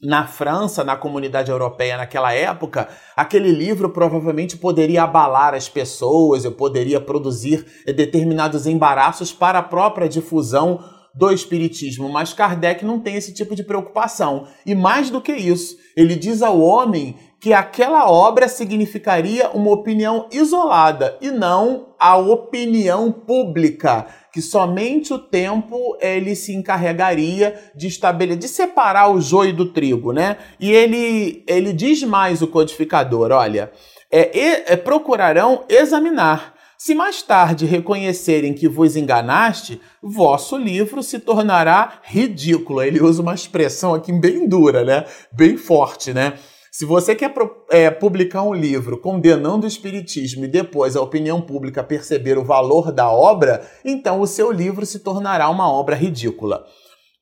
na 0.03 0.27
França, 0.27 0.83
na 0.83 0.97
comunidade 0.97 1.49
europeia 1.49 1.97
naquela 1.97 2.33
época, 2.33 2.89
aquele 3.15 3.51
livro 3.51 3.89
provavelmente 3.89 4.57
poderia 4.57 5.03
abalar 5.03 5.53
as 5.53 5.69
pessoas, 5.69 6.43
eu 6.43 6.51
poderia 6.51 6.99
produzir 6.99 7.65
determinados 7.85 8.67
embaraços 8.67 9.31
para 9.31 9.59
a 9.59 9.63
própria 9.63 10.09
difusão 10.09 10.83
do 11.15 11.31
Espiritismo, 11.31 12.09
mas 12.09 12.33
Kardec 12.33 12.83
não 12.83 12.99
tem 12.99 13.15
esse 13.15 13.33
tipo 13.33 13.55
de 13.55 13.63
preocupação. 13.63 14.47
E 14.65 14.73
mais 14.73 15.09
do 15.09 15.21
que 15.21 15.31
isso, 15.31 15.77
ele 15.95 16.15
diz 16.15 16.41
ao 16.41 16.59
homem 16.59 17.15
que 17.39 17.53
aquela 17.53 18.09
obra 18.09 18.47
significaria 18.47 19.49
uma 19.49 19.71
opinião 19.71 20.27
isolada 20.31 21.17
e 21.21 21.29
não 21.29 21.89
a 21.99 22.17
opinião 22.17 23.11
pública, 23.11 24.07
que 24.33 24.41
somente 24.41 25.13
o 25.13 25.19
tempo 25.19 25.95
ele 26.01 26.35
se 26.35 26.55
encarregaria 26.55 27.53
de 27.75 27.85
estabelecer, 27.87 28.39
de 28.39 28.47
separar 28.47 29.09
o 29.11 29.21
joio 29.21 29.53
do 29.53 29.71
trigo, 29.71 30.11
né? 30.11 30.37
E 30.59 30.71
ele, 30.71 31.43
ele 31.47 31.71
diz 31.71 32.01
mais 32.01 32.41
o 32.41 32.47
codificador, 32.47 33.31
olha, 33.31 33.71
é, 34.11 34.73
é 34.73 34.75
procurarão 34.75 35.63
examinar 35.69 36.53
se 36.83 36.93
mais 36.93 37.21
tarde 37.21 37.65
reconhecerem 37.65 38.53
que 38.53 38.67
vos 38.67 38.97
enganaste, 38.97 39.79
vosso 40.01 40.57
livro 40.57 41.01
se 41.01 41.17
tornará 41.17 42.01
ridículo. 42.03 42.81
Ele 42.81 43.01
usa 43.01 43.21
uma 43.21 43.33
expressão 43.33 43.93
aqui 43.93 44.11
bem 44.11 44.45
dura, 44.45 44.83
né? 44.83 45.05
Bem 45.31 45.55
forte, 45.55 46.11
né? 46.11 46.33
Se 46.73 46.85
você 46.85 47.13
quer 47.13 47.31
é, 47.69 47.91
publicar 47.91 48.41
um 48.41 48.51
livro 48.51 48.97
condenando 48.97 49.65
o 49.65 49.67
espiritismo 49.67 50.45
e 50.45 50.47
depois 50.47 50.95
a 50.95 51.01
opinião 51.03 51.39
pública 51.39 51.83
perceber 51.83 52.35
o 52.35 52.43
valor 52.43 52.91
da 52.91 53.11
obra, 53.11 53.63
então 53.85 54.19
o 54.19 54.25
seu 54.25 54.51
livro 54.51 54.83
se 54.83 54.97
tornará 54.97 55.47
uma 55.51 55.71
obra 55.71 55.95
ridícula. 55.95 56.65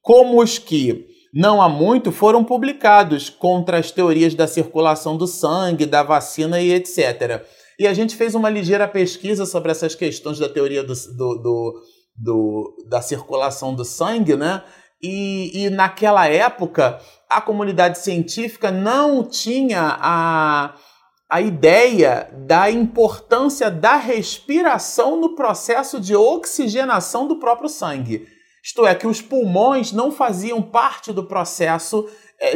Como 0.02 0.42
os 0.42 0.58
que 0.58 1.06
não 1.34 1.62
há 1.62 1.68
muito 1.68 2.14
foram 2.14 2.46
publicados 2.46 3.30
contra 3.30 3.78
as 3.78 3.92
teorias 3.92 4.34
da 4.34 4.48
circulação 4.48 5.18
do 5.18 5.28
sangue, 5.28 5.86
da 5.86 6.02
vacina 6.02 6.62
e 6.62 6.72
etc. 6.72 7.46
E 7.78 7.86
a 7.86 7.94
gente 7.94 8.16
fez 8.16 8.34
uma 8.34 8.50
ligeira 8.50 8.88
pesquisa 8.88 9.46
sobre 9.46 9.70
essas 9.70 9.94
questões 9.94 10.40
da 10.40 10.48
teoria 10.48 10.82
do, 10.82 10.94
do, 10.94 11.36
do, 11.36 11.82
do 12.16 12.86
da 12.88 13.02
circulação 13.02 13.76
do 13.76 13.84
sangue, 13.84 14.38
né? 14.38 14.64
E, 15.04 15.66
e, 15.66 15.70
naquela 15.70 16.28
época 16.28 17.00
a 17.28 17.42
comunidade 17.42 17.98
científica 17.98 18.70
não 18.70 19.24
tinha 19.24 19.98
a, 20.00 20.76
a 21.30 21.42
ideia 21.42 22.30
da 22.46 22.70
importância 22.70 23.72
da 23.72 23.96
respiração 23.96 25.20
no 25.20 25.34
processo 25.34 26.00
de 26.00 26.16
oxigenação 26.16 27.28
do 27.28 27.38
próprio 27.38 27.70
sangue. 27.70 28.28
Isto 28.64 28.86
é, 28.86 28.94
que 28.94 29.08
os 29.08 29.22
pulmões 29.22 29.92
não 29.92 30.12
faziam 30.12 30.62
parte 30.62 31.12
do 31.12 31.24
processo 31.24 32.08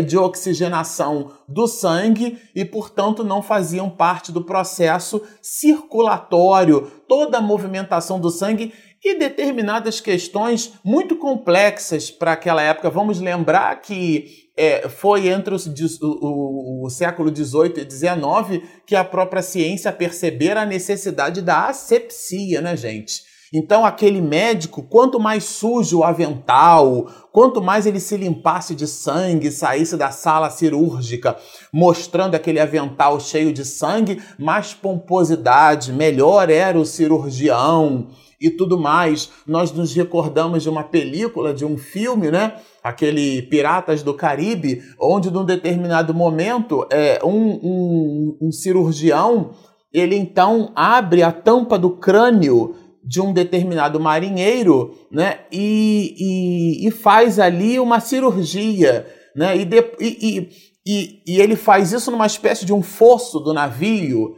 de 0.01 0.17
oxigenação 0.17 1.31
do 1.47 1.67
sangue 1.67 2.39
e, 2.55 2.65
portanto, 2.65 3.23
não 3.23 3.41
faziam 3.41 3.89
parte 3.89 4.31
do 4.31 4.43
processo 4.43 5.21
circulatório, 5.41 6.91
toda 7.07 7.37
a 7.37 7.41
movimentação 7.41 8.19
do 8.19 8.31
sangue 8.31 8.73
e 9.03 9.19
determinadas 9.19 10.01
questões 10.01 10.73
muito 10.83 11.15
complexas 11.17 12.09
para 12.09 12.31
aquela 12.31 12.61
época. 12.63 12.89
Vamos 12.89 13.19
lembrar 13.19 13.79
que 13.81 14.49
é, 14.57 14.89
foi 14.89 15.27
entre 15.27 15.53
os, 15.53 15.67
o, 15.67 16.07
o, 16.07 16.85
o 16.85 16.89
século 16.89 17.33
XVIII 17.33 17.85
e 17.85 17.91
XIX 17.91 18.67
que 18.85 18.95
a 18.95 19.03
própria 19.03 19.43
ciência 19.43 19.91
percebera 19.91 20.61
a 20.61 20.65
necessidade 20.65 21.41
da 21.41 21.67
asepsia, 21.67 22.61
né, 22.61 22.75
gente? 22.75 23.34
Então, 23.57 23.85
aquele 23.85 24.19
médico, 24.19 24.83
quanto 24.83 25.17
mais 25.17 25.45
sujo 25.45 25.99
o 25.99 26.03
avental, 26.03 27.07
quanto 27.31 27.61
mais 27.61 27.85
ele 27.85 28.01
se 28.01 28.17
limpasse 28.17 28.75
de 28.75 28.85
sangue, 28.85 29.49
saísse 29.49 29.95
da 29.95 30.11
sala 30.11 30.49
cirúrgica, 30.49 31.37
mostrando 31.71 32.35
aquele 32.35 32.59
avental 32.59 33.17
cheio 33.17 33.53
de 33.53 33.63
sangue, 33.63 34.21
mais 34.37 34.73
pomposidade, 34.73 35.93
melhor 35.93 36.49
era 36.49 36.77
o 36.77 36.85
cirurgião 36.85 38.09
e 38.41 38.49
tudo 38.49 38.77
mais. 38.77 39.29
Nós 39.47 39.71
nos 39.71 39.95
recordamos 39.95 40.63
de 40.63 40.69
uma 40.69 40.83
película, 40.83 41.53
de 41.53 41.63
um 41.63 41.77
filme, 41.77 42.29
né? 42.29 42.55
Aquele 42.83 43.41
Piratas 43.43 44.03
do 44.03 44.13
Caribe, 44.13 44.83
onde 44.99 45.31
num 45.31 45.45
determinado 45.45 46.13
momento 46.13 46.85
é, 46.91 47.21
um, 47.23 47.51
um, 47.63 48.37
um 48.41 48.51
cirurgião 48.51 49.51
ele 49.93 50.17
então 50.17 50.73
abre 50.75 51.23
a 51.23 51.31
tampa 51.31 51.79
do 51.79 51.91
crânio 51.91 52.75
de 53.05 53.21
um 53.21 53.31
determinado 53.31 53.99
marinheiro 53.99 54.95
né, 55.11 55.41
e, 55.51 56.15
e, 56.17 56.87
e 56.87 56.91
faz 56.91 57.39
ali 57.39 57.79
uma 57.79 57.99
cirurgia. 57.99 59.05
Né, 59.35 59.57
e, 59.57 59.65
de, 59.65 59.77
e, 59.99 60.49
e, 60.85 61.23
e 61.27 61.41
ele 61.41 61.55
faz 61.55 61.91
isso 61.91 62.09
numa 62.09 62.25
espécie 62.25 62.65
de 62.65 62.73
um 62.73 62.81
fosso 62.81 63.39
do 63.39 63.53
navio. 63.53 64.35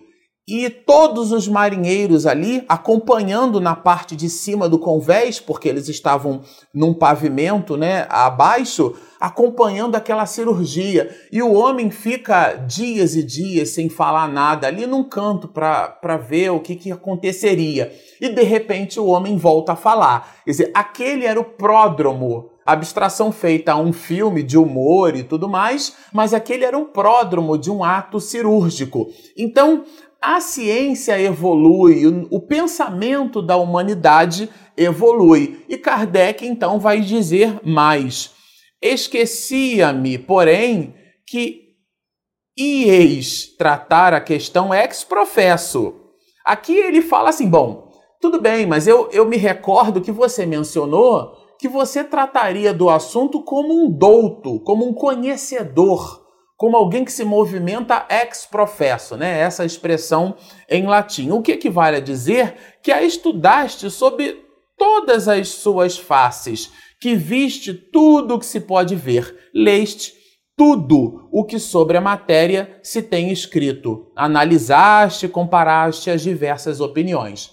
E 0.47 0.69
todos 0.69 1.31
os 1.31 1.47
marinheiros 1.47 2.25
ali, 2.25 2.63
acompanhando 2.69 3.59
na 3.59 3.75
parte 3.75 4.15
de 4.15 4.29
cima 4.29 4.67
do 4.69 4.79
convés, 4.79 5.39
porque 5.39 5.67
eles 5.67 5.89
estavam 5.89 6.41
num 6.73 6.93
pavimento 6.93 7.75
né, 7.75 8.07
abaixo, 8.09 8.95
acompanhando 9.19 9.95
aquela 9.95 10.25
cirurgia. 10.25 11.09
E 11.31 11.41
o 11.41 11.53
homem 11.53 11.89
fica 11.89 12.53
dias 12.53 13.15
e 13.15 13.23
dias 13.23 13.69
sem 13.69 13.89
falar 13.89 14.27
nada 14.27 14.67
ali 14.67 14.85
num 14.85 15.03
canto 15.03 15.47
para 15.47 16.17
ver 16.17 16.51
o 16.51 16.59
que, 16.59 16.75
que 16.75 16.91
aconteceria. 16.91 17.91
E 18.19 18.29
de 18.29 18.43
repente 18.43 18.99
o 18.99 19.07
homem 19.07 19.37
volta 19.37 19.73
a 19.73 19.75
falar. 19.75 20.41
Quer 20.45 20.51
dizer, 20.51 20.71
aquele 20.73 21.25
era 21.25 21.39
o 21.39 21.45
pródromo 21.45 22.51
abstração 22.67 23.31
feita 23.31 23.71
a 23.71 23.77
um 23.77 23.93
filme 23.93 24.43
de 24.43 24.57
humor 24.57 25.15
e 25.15 25.23
tudo 25.23 25.47
mais, 25.47 25.95
mas 26.11 26.33
aquele 26.33 26.65
era 26.65 26.77
um 26.77 26.83
pródromo 26.83 27.57
de 27.57 27.71
um 27.71 27.81
ato 27.81 28.19
cirúrgico. 28.19 29.07
Então, 29.37 29.85
a 30.21 30.41
ciência 30.41 31.19
evolui, 31.19 32.05
o, 32.29 32.41
pensamento 32.41 33.41
da 33.41 33.55
humanidade 33.55 34.49
evolui. 34.75 35.63
E 35.69 35.77
Kardec 35.77 36.45
então 36.45 36.79
vai 36.79 36.99
dizer 36.99 37.59
mais. 37.63 38.35
Esquecia-me, 38.81 40.17
porém, 40.17 40.95
que 41.25 41.67
ieis 42.57 43.55
tratar 43.57 44.13
a 44.13 44.21
questão 44.21 44.73
ex 44.73 45.03
professo. 45.03 45.95
Aqui 46.45 46.75
ele 46.75 47.01
fala 47.01 47.29
assim: 47.29 47.49
bom, 47.49 47.91
tudo 48.21 48.41
bem, 48.41 48.65
mas 48.65 48.87
eu, 48.87 49.09
eu 49.11 49.25
me 49.25 49.37
recordo 49.37 50.01
que 50.01 50.11
você 50.11 50.45
mencionou 50.45 51.35
que 51.59 51.67
você 51.67 52.03
trataria 52.03 52.73
do 52.73 52.89
assunto 52.89 53.41
como 53.41 53.73
um 53.73 53.89
douto, 53.89 54.59
como 54.59 54.87
um 54.87 54.93
conhecedor, 54.93 56.23
como 56.55 56.77
alguém 56.77 57.03
que 57.03 57.11
se 57.11 57.23
movimenta 57.23 58.05
ex 58.09 58.45
professo, 58.45 59.17
né? 59.17 59.39
Essa 59.39 59.65
expressão 59.65 60.35
em 60.69 60.85
latim. 60.85 61.31
O 61.31 61.41
que 61.41 61.53
equivale 61.53 61.97
a 61.97 62.01
dizer 62.01 62.55
que 62.81 62.91
a 62.91 63.01
estudaste 63.01 63.89
sob 63.89 64.43
todas 64.77 65.27
as 65.27 65.49
suas 65.49 65.97
faces 65.97 66.71
que 66.99 67.15
viste 67.15 67.73
tudo 67.73 68.35
o 68.35 68.39
que 68.39 68.45
se 68.45 68.61
pode 68.61 68.95
ver, 68.95 69.35
leste 69.53 70.13
tudo 70.55 71.29
o 71.31 71.45
que 71.45 71.59
sobre 71.59 71.97
a 71.97 72.01
matéria 72.01 72.79
se 72.81 73.01
tem 73.01 73.31
escrito, 73.31 74.11
analisaste, 74.15 75.27
comparaste 75.27 76.09
as 76.09 76.23
diversas 76.23 76.81
opiniões. 76.81 77.51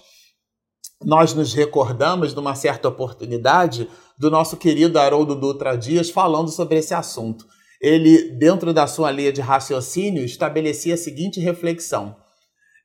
Nós 1.03 1.35
nos 1.35 1.53
recordamos, 1.53 2.33
numa 2.33 2.55
certa 2.55 2.87
oportunidade, 2.87 3.87
do 4.17 4.31
nosso 4.31 4.57
querido 4.57 4.97
Haroldo 4.97 5.35
Dutra 5.35 5.77
Dias 5.77 6.09
falando 6.09 6.49
sobre 6.49 6.79
esse 6.79 6.95
assunto. 6.95 7.45
Ele, 7.79 8.31
dentro 8.39 8.73
da 8.73 8.87
sua 8.87 9.11
linha 9.11 9.31
de 9.31 9.41
raciocínio, 9.41 10.23
estabelecia 10.23 10.95
a 10.95 10.97
seguinte 10.97 11.39
reflexão: 11.39 12.15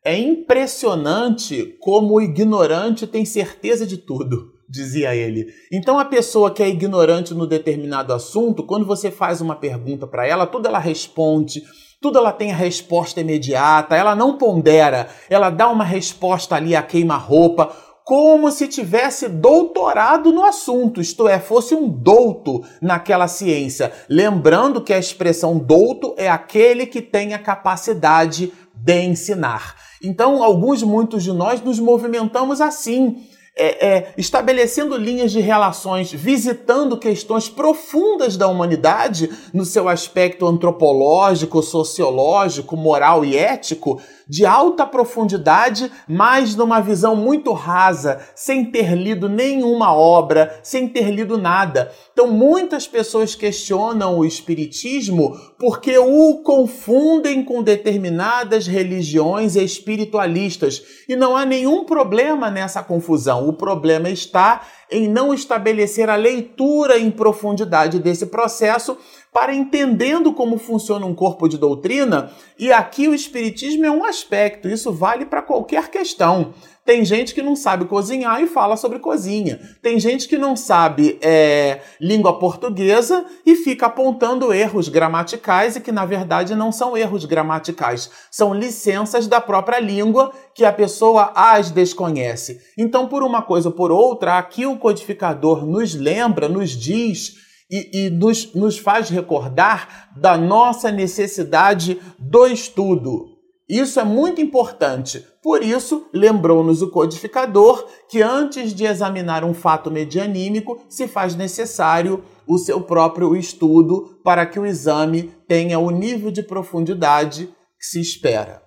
É 0.05 0.18
impressionante 0.18 1.79
como 1.81 2.14
o 2.14 2.20
ignorante 2.20 3.07
tem 3.07 3.25
certeza 3.25 3.87
de 3.87 3.96
tudo 3.96 4.60
dizia 4.71 5.15
ele. 5.15 5.49
Então 5.73 5.99
a 5.99 6.05
pessoa 6.05 6.53
que 6.53 6.63
é 6.63 6.69
ignorante 6.69 7.35
no 7.35 7.47
determinado 7.47 8.13
assunto, 8.13 8.63
quando 8.63 8.87
você 8.87 9.11
faz 9.11 9.41
uma 9.41 9.57
pergunta 9.57 10.07
para 10.07 10.27
ela, 10.27 10.47
tudo 10.47 10.69
ela 10.69 10.79
responde, 10.79 11.65
tudo 12.01 12.19
ela 12.19 12.33
tem 12.33 12.53
a 12.53 12.57
resposta 12.57 13.21
imediata, 13.21 13.97
ela 13.97 14.15
não 14.15 14.39
pondera, 14.39 15.09
ela 15.29 15.51
dá 15.51 15.69
uma 15.69 15.85
resposta 15.85 16.55
ali 16.55 16.77
a 16.77 16.83
queima-roupa, 16.83 17.75
como 18.05 18.51
se 18.51 18.67
tivesse 18.67 19.29
doutorado 19.29 20.33
no 20.33 20.45
assunto, 20.45 21.01
isto 21.01 21.29
é, 21.29 21.39
fosse 21.39 21.75
um 21.75 21.89
douto 21.89 22.63
naquela 22.81 23.29
ciência. 23.29 23.93
Lembrando 24.09 24.81
que 24.81 24.93
a 24.93 24.99
expressão 24.99 25.59
douto 25.59 26.15
é 26.17 26.29
aquele 26.29 26.87
que 26.87 27.03
tem 27.03 27.35
a 27.35 27.39
capacidade 27.39 28.53
de 28.75 29.03
ensinar. 29.03 29.77
Então, 30.03 30.43
alguns, 30.43 30.83
muitos 30.83 31.23
de 31.23 31.33
nós 31.33 31.61
nos 31.61 31.79
movimentamos 31.79 32.61
assim 32.61 33.29
é, 33.61 33.87
é, 33.87 34.14
estabelecendo 34.16 34.96
linhas 34.96 35.31
de 35.31 35.40
relações, 35.40 36.11
visitando 36.11 36.96
questões 36.96 37.49
profundas 37.49 38.37
da 38.37 38.49
humanidade 38.49 39.31
no 39.53 39.66
seu 39.66 39.87
aspecto 39.87 40.46
antropológico, 40.46 41.62
sociológico, 41.62 42.75
moral 42.77 43.23
e 43.23 43.37
ético, 43.37 44.01
de 44.31 44.47
alta 44.47 44.87
profundidade, 44.87 45.90
mas 46.07 46.55
numa 46.55 46.81
visão 46.81 47.16
muito 47.16 47.53
rasa, 47.53 48.21
sem 48.33 48.64
ter 48.64 48.95
lido 48.95 49.29
nenhuma 49.29 49.93
obra, 49.93 50.61
sem 50.62 50.87
ter 50.87 51.11
lido 51.11 51.37
nada. 51.37 51.90
Então, 52.12 52.31
muitas 52.31 52.87
pessoas 52.87 53.35
questionam 53.35 54.19
o 54.19 54.25
Espiritismo 54.25 55.37
porque 55.59 55.99
o 55.99 56.43
confundem 56.45 57.43
com 57.43 57.61
determinadas 57.61 58.69
religiões 58.69 59.57
espiritualistas. 59.57 60.81
E 61.09 61.16
não 61.16 61.37
há 61.37 61.45
nenhum 61.45 61.85
problema 61.85 62.53
nessa 62.53 62.85
confusão. 62.85 63.49
O 63.49 63.55
problema 63.55 64.09
está 64.09 64.62
em 64.90 65.09
não 65.09 65.35
estabelecer 65.35 66.09
a 66.09 66.16
leitura 66.16 66.99
em 66.99 67.11
profundidade 67.11 67.99
desse 67.99 68.27
processo 68.27 68.97
para 69.33 69.55
entendendo 69.55 70.33
como 70.33 70.59
funciona 70.59 71.07
um 71.07 71.14
corpo 71.14 71.49
de 71.49 71.57
doutrina, 71.57 72.33
e 72.59 72.73
aqui 72.73 73.09
o 73.09 73.14
espiritismo 73.14 73.87
é 73.87 73.90
um 73.90 74.05
aspecto, 74.05 74.69
isso 74.69 74.93
vale 74.93 75.25
para 75.25 75.40
qualquer 75.40 75.88
questão. 75.88 76.53
Tem 76.85 77.05
gente 77.05 77.35
que 77.35 77.43
não 77.43 77.55
sabe 77.55 77.85
cozinhar 77.85 78.43
e 78.43 78.49
fala 78.49 78.77
sobre 78.77 78.99
cozinha. 78.99 79.61
Tem 79.81 80.01
gente 80.01 80.27
que 80.27 80.37
não 80.37 80.57
sabe 80.57 81.19
é, 81.23 81.83
língua 82.01 82.38
portuguesa 82.38 83.25
e 83.47 83.55
fica 83.55 83.87
apontando 83.87 84.53
erros 84.53 84.88
gramaticais 84.88 85.77
e 85.77 85.81
que 85.81 85.93
na 85.93 86.05
verdade 86.05 86.57
não 86.57 86.73
são 86.73 86.97
erros 86.97 87.25
gramaticais, 87.25 88.11
são 88.31 88.53
licenças 88.53 89.29
da 89.29 89.40
própria 89.40 89.79
língua 89.79 90.33
que 90.55 90.64
a 90.64 90.73
pessoa 90.73 91.31
as 91.37 91.71
desconhece. 91.71 92.61
Então, 92.77 93.07
por 93.07 93.23
uma 93.23 93.43
coisa 93.43 93.69
ou 93.69 93.75
por 93.75 93.93
outra, 93.93 94.38
aqui 94.38 94.66
o 94.66 94.77
codificador 94.77 95.64
nos 95.64 95.95
lembra, 95.95 96.49
nos 96.49 96.71
diz 96.71 97.50
e, 97.71 98.07
e 98.07 98.11
nos, 98.11 98.53
nos 98.55 98.79
faz 98.79 99.09
recordar 99.09 100.11
da 100.17 100.37
nossa 100.37 100.91
necessidade 100.91 102.01
do 102.19 102.47
estudo. 102.47 103.41
Isso 103.69 104.01
é 104.01 104.05
muito 104.05 104.41
importante. 104.41 105.25
Por 105.41 105.63
isso, 105.63 106.09
lembrou-nos 106.13 106.83
o 106.83 106.91
codificador 106.91 107.87
que 108.09 108.21
antes 108.21 108.75
de 108.75 108.85
examinar 108.85 109.45
um 109.45 109.55
fato 109.55 109.93
medianímico, 109.93 110.81
se 110.89 111.07
faz 111.07 111.37
necessário 111.37 112.25
o 112.49 112.59
seu 112.59 112.81
próprio 112.81 113.37
estudo 113.37 114.21
para 114.25 114.45
que 114.45 114.59
o 114.59 114.67
exame 114.67 115.33
tenha 115.47 115.79
o 115.79 115.89
nível 115.91 116.33
de 116.33 116.43
profundidade 116.43 117.47
que 117.79 117.87
se 117.87 118.01
espera. 118.01 118.61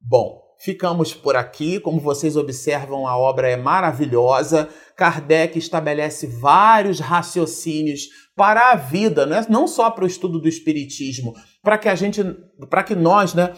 Bom, 0.00 0.37
ficamos 0.58 1.14
por 1.14 1.36
aqui. 1.36 1.80
Como 1.80 2.00
vocês 2.00 2.36
observam, 2.36 3.06
a 3.06 3.16
obra 3.16 3.48
é 3.48 3.56
maravilhosa. 3.56 4.68
Kardec 4.96 5.58
estabelece 5.58 6.26
vários 6.26 7.00
raciocínios 7.00 8.08
para 8.36 8.70
a 8.70 8.74
vida, 8.76 9.26
né? 9.26 9.44
não 9.48 9.66
só 9.66 9.90
para 9.90 10.04
o 10.04 10.06
estudo 10.06 10.38
do 10.38 10.48
espiritismo, 10.48 11.34
para 11.62 11.76
que 11.76 11.88
a 11.88 11.94
gente, 11.94 12.22
para 12.70 12.84
que 12.84 12.94
nós, 12.94 13.34
né, 13.34 13.52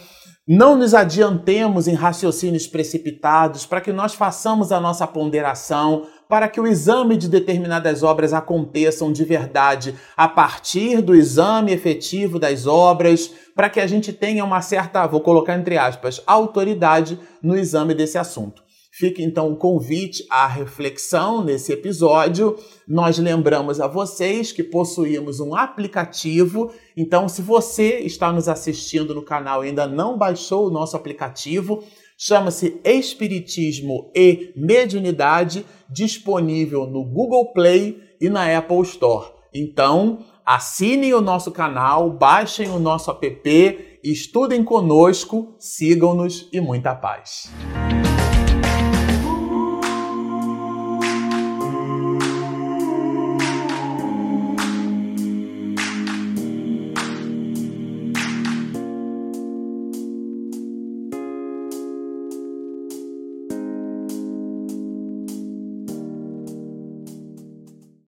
não 0.52 0.74
nos 0.74 0.94
adiantemos 0.94 1.86
em 1.86 1.94
raciocínios 1.94 2.66
precipitados, 2.66 3.64
para 3.66 3.80
que 3.80 3.92
nós 3.92 4.14
façamos 4.14 4.72
a 4.72 4.80
nossa 4.80 5.06
ponderação, 5.06 6.08
para 6.28 6.48
que 6.48 6.60
o 6.60 6.66
exame 6.66 7.16
de 7.16 7.28
determinadas 7.28 8.02
obras 8.02 8.32
aconteçam 8.32 9.12
de 9.12 9.24
verdade 9.24 9.94
a 10.16 10.26
partir 10.26 11.02
do 11.02 11.14
exame 11.14 11.70
efetivo 11.70 12.36
das 12.36 12.66
obras, 12.66 13.30
para 13.54 13.70
que 13.70 13.78
a 13.78 13.86
gente 13.86 14.12
tenha 14.12 14.44
uma 14.44 14.60
certa, 14.60 15.06
vou 15.06 15.20
colocar 15.20 15.54
entre 15.54 15.78
aspas, 15.78 16.20
autoridade 16.26 17.16
no 17.40 17.56
exame 17.56 17.94
desse 17.94 18.18
assunto. 18.18 18.60
Fica 18.92 19.22
então 19.22 19.52
o 19.52 19.56
convite 19.56 20.26
à 20.28 20.48
reflexão 20.48 21.44
nesse 21.44 21.72
episódio. 21.72 22.56
Nós 22.88 23.18
lembramos 23.18 23.80
a 23.80 23.86
vocês 23.86 24.50
que 24.50 24.64
possuímos 24.64 25.38
um 25.38 25.54
aplicativo. 25.54 26.72
Então, 26.96 27.28
se 27.28 27.40
você 27.40 28.00
está 28.00 28.32
nos 28.32 28.48
assistindo 28.48 29.14
no 29.14 29.22
canal 29.22 29.64
e 29.64 29.68
ainda 29.68 29.86
não 29.86 30.18
baixou 30.18 30.66
o 30.66 30.70
nosso 30.70 30.96
aplicativo, 30.96 31.84
chama-se 32.18 32.80
Espiritismo 32.84 34.10
e 34.14 34.52
Mediunidade, 34.56 35.64
disponível 35.88 36.84
no 36.84 37.04
Google 37.04 37.52
Play 37.52 38.02
e 38.20 38.28
na 38.28 38.58
Apple 38.58 38.82
Store. 38.82 39.28
Então, 39.54 40.18
assinem 40.44 41.14
o 41.14 41.20
nosso 41.20 41.52
canal, 41.52 42.10
baixem 42.10 42.68
o 42.70 42.78
nosso 42.80 43.10
app, 43.10 43.98
estudem 44.02 44.64
conosco, 44.64 45.54
sigam-nos 45.58 46.48
e 46.52 46.60
muita 46.60 46.94
paz. 46.94 47.50